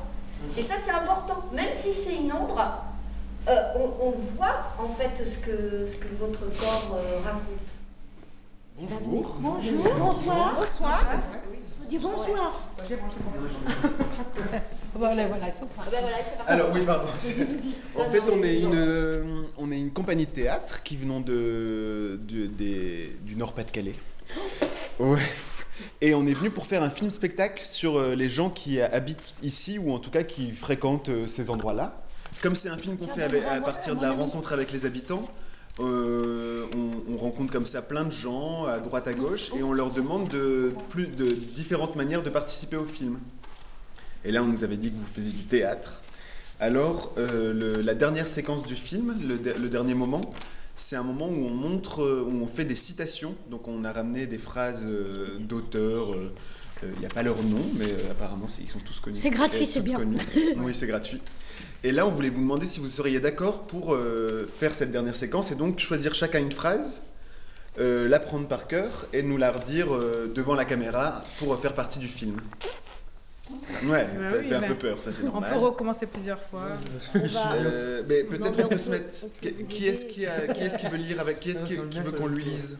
[0.57, 1.39] Et ça c'est important.
[1.53, 2.61] Même si c'est une ombre,
[3.49, 7.71] euh, on, on voit en fait ce que ce que votre corps euh, raconte.
[8.79, 9.37] Bonjour.
[9.39, 9.95] Bonjour.
[9.99, 10.55] Bonsoir.
[10.57, 11.01] Bonsoir.
[11.85, 12.61] On dit bonsoir.
[14.95, 16.53] Voilà, voilà, ils sont Ah bah voilà, ils sont partis.
[16.53, 17.09] Alors oui, pardon.
[17.97, 21.21] en Non, fait, on est, une, euh, on est une compagnie de théâtre qui venons
[21.21, 23.95] de, de- des- du Nord-Pas-de-Calais.
[24.99, 25.19] Ouais.
[26.03, 29.79] Et on est venu pour faire un film-spectacle sur euh, les gens qui habitent ici
[29.79, 32.03] ou en tout cas qui fréquentent euh, ces endroits-là.
[32.43, 35.23] Comme c'est un film qu'on fait à partir de la rencontre avec les habitants,
[35.81, 39.73] euh, on, on rencontre comme ça plein de gens à droite à gauche et on
[39.73, 43.19] leur demande de, plus, de différentes manières de participer au film.
[44.25, 46.01] Et là, on nous avait dit que vous faisiez du théâtre.
[46.61, 50.33] Alors, euh, le- la dernière séquence du film, le, de- le dernier moment,
[50.77, 53.35] c'est un moment où on montre, euh, où on fait des citations.
[53.51, 56.13] Donc, on a ramené des phrases euh, d'auteurs.
[56.13, 56.31] euh,
[56.85, 59.17] Il n'y a pas leur nom, mais apparemment, ils sont tous connus.
[59.17, 59.99] C'est gratuit, c'est bien.
[60.57, 61.21] oui, c'est gratuit.
[61.85, 65.17] Et là, on voulait vous demander si vous seriez d'accord pour euh, faire cette dernière
[65.17, 67.05] séquence et donc choisir chacun une phrase,
[67.79, 71.73] euh, la prendre par cœur et nous la redire euh, devant la caméra pour faire
[71.75, 72.37] partie du film.
[73.85, 75.51] Ouais, Bah ça oui, fait un bah, peu peur, ça c'est On normal.
[75.53, 76.69] peut recommencer plusieurs fois.
[77.17, 79.09] Euh, mais peut-être on peut se mettre.
[79.69, 82.13] Qui est-ce qui, a- qui est-ce qui veut lire avec Qui est-ce qui, qui veut
[82.13, 82.79] qu'on lui lise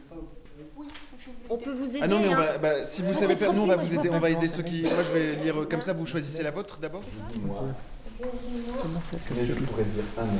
[1.49, 1.99] On peut vous aider.
[2.01, 2.35] Ah non, mais on hein.
[2.37, 4.63] va, bah, si vous savez faire, nous on va vous aider, on va aider ceux
[4.63, 4.83] qui.
[4.83, 7.03] Moi je vais lire comme ça, vous choisissez la vôtre d'abord
[9.35, 10.39] Mais je pourrais dire un homme.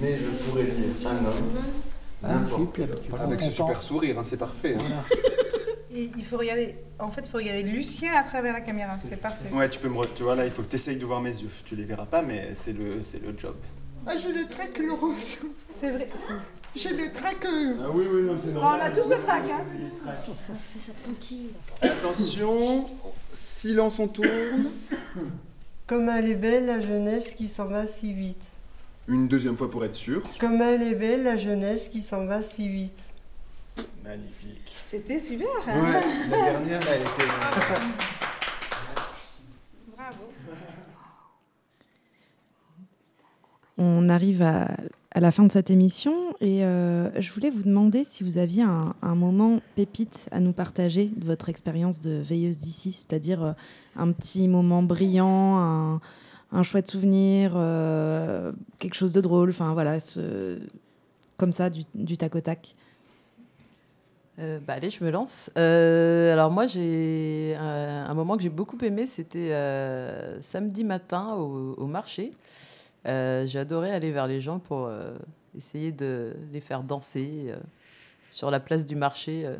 [0.00, 1.50] Mais je pourrais dire un homme.
[2.22, 2.90] N'importe quel.
[3.20, 4.76] Avec ce super sourire, hein, c'est parfait.
[4.76, 5.04] hein.
[5.90, 9.16] Et il faut regarder, en fait, il faut regarder Lucien à travers la caméra, c'est
[9.16, 9.48] parfait.
[9.52, 9.96] Ouais, tu peux me.
[9.96, 11.48] re- Tu vois là, il faut que tu essayes de voir mes yeux.
[11.64, 13.56] Tu les verras pas, mais c'est le, c'est le job.
[14.06, 15.38] Ah, j'ai le trac, Laurence.
[15.74, 16.08] C'est vrai.
[16.76, 17.36] J'ai le trac.
[17.44, 17.74] euh.
[17.82, 19.64] Ah oui, oui, non, c'est On a tous le trac, hein
[21.82, 22.86] Attention,
[23.32, 24.28] silence, on tourne.
[25.88, 28.42] Comme elle est belle, la jeunesse qui s'en va si vite.
[29.08, 30.22] Une deuxième fois pour être sûr.
[30.38, 32.98] Comme elle est belle, la jeunesse qui s'en va si vite.
[34.04, 34.76] Magnifique.
[34.82, 35.48] C'était super.
[35.66, 38.17] Ouais, hein la dernière, elle était.
[43.80, 44.76] On arrive à,
[45.14, 49.14] la fin de cette émission et euh, je voulais vous demander si vous aviez un,
[49.14, 53.52] moment pépite à nous partager de votre expérience de veilleuse d'ici, c'est-à-dire euh,
[53.96, 56.00] un petit moment brillant, un,
[56.50, 59.98] un chouette souvenir, euh, quelque chose de drôle, enfin voilà,
[61.36, 62.74] comme ça, du, du tac au tac.
[64.38, 65.50] Bah allez, je me lance.
[65.56, 69.50] Alors moi, j'ai un moment que j'ai beaucoup aimé, c'était
[70.40, 72.32] samedi matin au marché.
[73.08, 75.16] Euh, j'ai adoré aller vers les gens pour euh,
[75.56, 77.56] essayer de les faire danser euh,
[78.30, 79.42] sur la place du marché.
[79.46, 79.56] euh.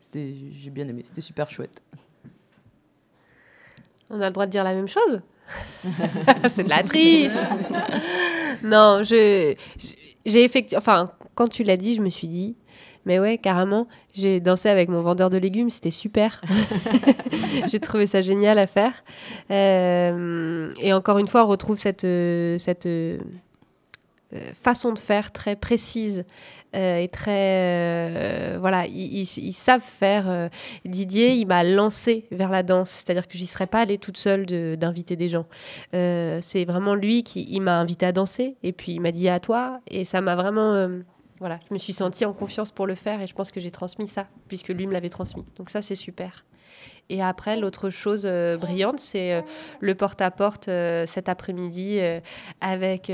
[0.00, 1.82] C'était, j'ai bien aimé, c'était super chouette.
[4.10, 5.22] On a le droit de dire la même chose?
[6.48, 7.32] C'est de la triche
[8.62, 9.54] Non, je-
[10.26, 10.78] j'ai effectivement...
[10.78, 12.54] Enfin, quand tu l'as dit, je me suis dit...
[13.06, 16.40] Mais ouais, carrément, j'ai dansé avec mon vendeur de légumes, c'était super.
[17.70, 19.04] j'ai trouvé ça génial à faire.
[19.50, 23.18] Euh, et encore une fois, on retrouve cette, euh, cette euh,
[24.62, 26.24] façon de faire très précise
[26.74, 30.48] euh, et très voilà ils, ils- ils savent faire
[30.84, 34.44] Didier il m'a lancé vers la danse c'est-à-dire que j'y serais pas allée toute seule
[34.44, 35.46] de- d'inviter des gens
[35.92, 39.38] c'est vraiment lui qui il m'a invité à danser et puis il m'a dit à
[39.38, 40.88] toi et ça m'a vraiment
[41.38, 43.70] voilà je me suis sentie en confiance pour le faire et je pense que j'ai
[43.70, 46.44] transmis ça puisque lui me l'avait transmis donc ça c'est super
[47.10, 49.42] et après, l'autre chose euh, brillante, c'est euh,
[49.80, 52.00] le porte-à-porte euh, cet après-midi
[52.60, 53.12] avec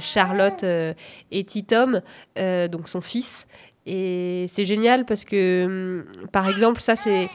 [0.00, 2.00] Charlotte et Titom,
[2.36, 3.46] donc son fils.
[3.84, 7.28] Et c'est génial parce que, hum, par exemple, ça, c'est,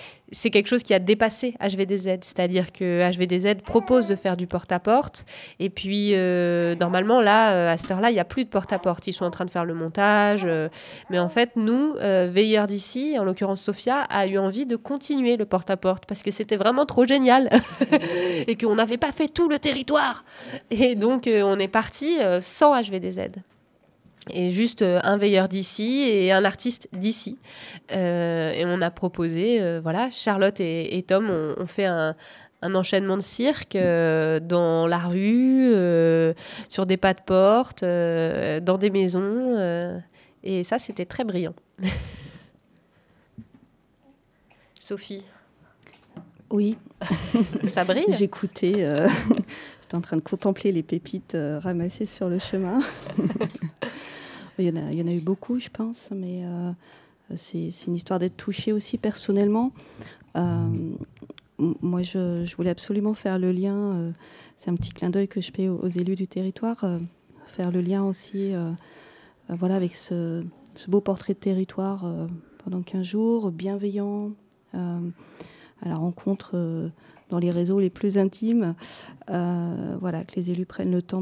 [0.50, 2.20] quelque chose qui a dépassé HVDZ.
[2.22, 5.26] C'est-à-dire que HVDZ propose de faire du porte-à-porte.
[5.60, 9.08] Et puis, euh, normalement, là, euh, à cette heure-là, il n'y a plus de porte-à-porte.
[9.08, 10.44] Ils sont en train de faire le montage.
[10.46, 10.70] euh,
[11.10, 15.46] mais en fait, nous, veilleurs d'ici, en l'occurrence Sophia, a eu envie de continuer le
[15.46, 17.50] porte-à-porte parce que c'était vraiment trop génial
[18.48, 20.24] et qu'on n'avait pas fait tout le territoire.
[20.72, 23.32] Et donc, on est parti sans HVDZ.
[24.30, 27.38] Et juste euh, un veilleur d'ici et un artiste d'ici.
[27.92, 32.16] Euh, et on a proposé, euh, voilà, Charlotte et, et Tom ont, fait un,
[32.62, 35.74] un enchaînement de cirque euh, dans la rue,
[36.70, 40.02] sur des pas de porte, dans des maisons.
[40.44, 41.54] et ça, c'était très brillant.
[44.80, 45.24] Sophie.
[46.50, 46.78] Oui.
[47.66, 48.06] Ça brille?
[48.18, 48.88] J'écoutais.
[49.96, 52.82] En train de contempler les pépites euh, ramassées sur le chemin.
[54.60, 56.44] il, y en a, il y en a eu beaucoup, je pense, mais
[57.32, 59.72] euh, c'est une histoire d'être touchée aussi personnellement.
[60.36, 60.68] Euh,
[61.58, 63.76] moi, je, je voulais absolument faire le lien.
[63.76, 64.12] euh,
[64.60, 66.84] c'est un petit clin d'œil que je fais aux, élus du territoire.
[67.46, 68.54] faire le lien aussi
[69.50, 72.06] voilà, avec ce, ce beau portrait de territoire
[72.64, 74.32] pendant 15 jours, bienveillant,
[74.74, 75.00] à
[75.86, 76.90] la rencontre
[77.30, 78.76] dans les réseaux les plus intimes.
[79.30, 81.22] Euh, voilà, que les élus prennent le temps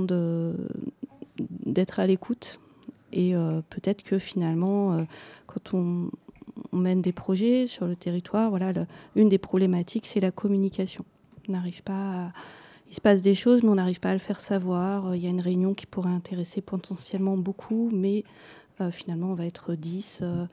[1.39, 2.59] d'être à l'écoute.
[3.13, 5.03] Et euh, peut-être que finalement, euh,
[5.47, 6.09] quand on,
[6.71, 8.73] mène des projets sur le territoire, voilà,
[9.15, 11.05] une des problématiques, c'est la communication.
[11.47, 12.31] On n'arrive pas
[12.89, 15.15] Il se passe des choses, mais on n'arrive pas à le faire savoir.
[15.15, 18.25] Il y a une réunion qui pourrait intéresser potentiellement beaucoup, mais
[18.91, 20.19] finalement, on va être 10.
[20.21, 20.45] euh,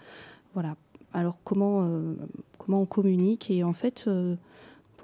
[0.54, 0.76] voilà.
[1.12, 1.88] Alors, comment,
[2.58, 3.50] comment on communique?
[3.50, 4.08] Et en fait,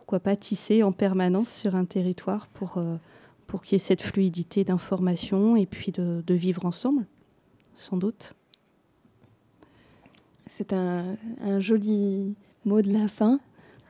[0.09, 2.97] pourquoi pas tisser en permanence sur un territoire pour, euh,
[3.47, 7.05] pour qu'il y ait cette fluidité d'information et puis de, vivre ensemble,
[7.75, 8.33] sans doute.
[10.49, 11.05] C'est un,
[11.43, 12.35] un joli
[12.65, 13.39] mot de la fin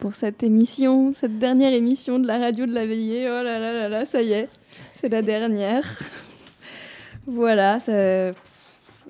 [0.01, 3.29] pour cette émission, cette dernière émission de la radio de la veillée.
[3.29, 4.49] Oh là là là là, ça y est,
[4.95, 5.85] c'est la dernière.
[7.29, 8.33] voilà, ça-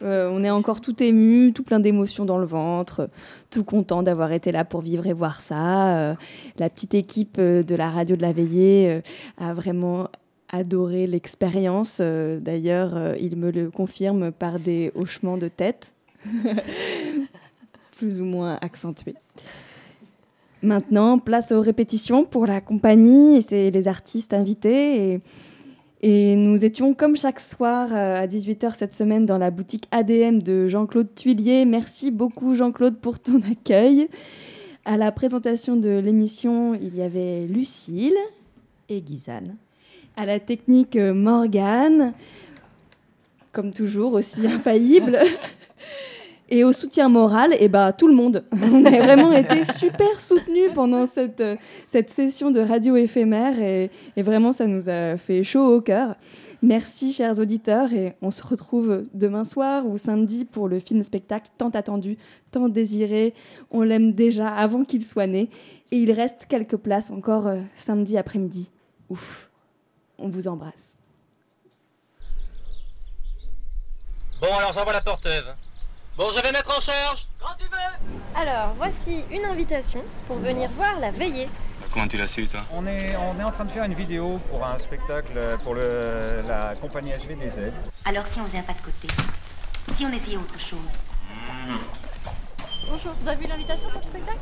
[0.03, 3.09] Euh, on est encore tout ému, tout plein d'émotions dans le ventre,
[3.51, 5.97] tout content d'avoir été là pour vivre et voir ça.
[5.97, 6.15] Euh,
[6.59, 9.03] la petite équipe euh, de la radio de la veillée
[9.39, 10.09] a vraiment
[10.51, 12.01] adoré l'expérience.
[12.01, 15.93] D'ailleurs, il me le confirme par des hochements de tête,
[17.99, 19.17] plus ou moins accentués.
[20.63, 25.21] Maintenant, place aux répétitions pour la compagnie c'est les artistes invités.
[26.01, 30.39] Et nous étions comme chaque soir euh, à 18h cette semaine dans la boutique ADM
[30.39, 31.65] de Jean-Claude Tuilier.
[31.65, 34.09] Merci beaucoup Jean-Claude pour ton accueil.
[34.85, 38.17] À la présentation de l'émission, il y avait Lucille
[38.89, 39.57] et Gizane.
[40.17, 42.13] À la technique, euh, Morgane,
[43.51, 45.19] comme toujours aussi infaillible.
[46.51, 48.45] Et au soutien moral, et bah, tout le monde.
[48.53, 51.57] On a vraiment été super soutenus pendant cette, euh,
[51.89, 56.17] cette session de radio éphémère et, vraiment ça nous a fait chaud au cœur.
[56.63, 61.69] Merci chers auditeurs et on se retrouve demain soir ou samedi pour le film-spectacle tant
[61.69, 62.17] attendu,
[62.51, 63.35] tant désiré.
[63.71, 65.51] On l'aime déjà avant qu'il soit né
[65.93, 68.71] et il reste quelques places encore euh, samedi après-midi.
[69.11, 69.51] Ouf,
[70.19, 70.97] on vous embrasse.
[74.41, 75.45] Bon, alors j'envoie la porteuse.
[76.19, 77.29] Bon, je vais mettre en charge.
[78.35, 81.49] Alors, voici une invitation pour venir voir la veillée.
[81.93, 84.41] Comment tu l'as su, toi On est, on est en train de faire une vidéo
[84.51, 87.73] pour un spectacle pour le, la compagnie HVDZ.
[88.05, 89.07] Alors si on faisait un pas de côté
[89.95, 90.79] Si on essayait autre chose
[92.91, 94.41] Bonjour, vous avez vu l'invitation pour le spectacle?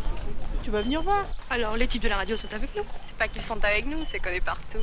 [0.64, 2.84] Tu vas venir voir Alors, les types de la radio sont avec nous.
[3.04, 4.78] C'est pas qu'ils sont avec nous, c'est qu'on est partout.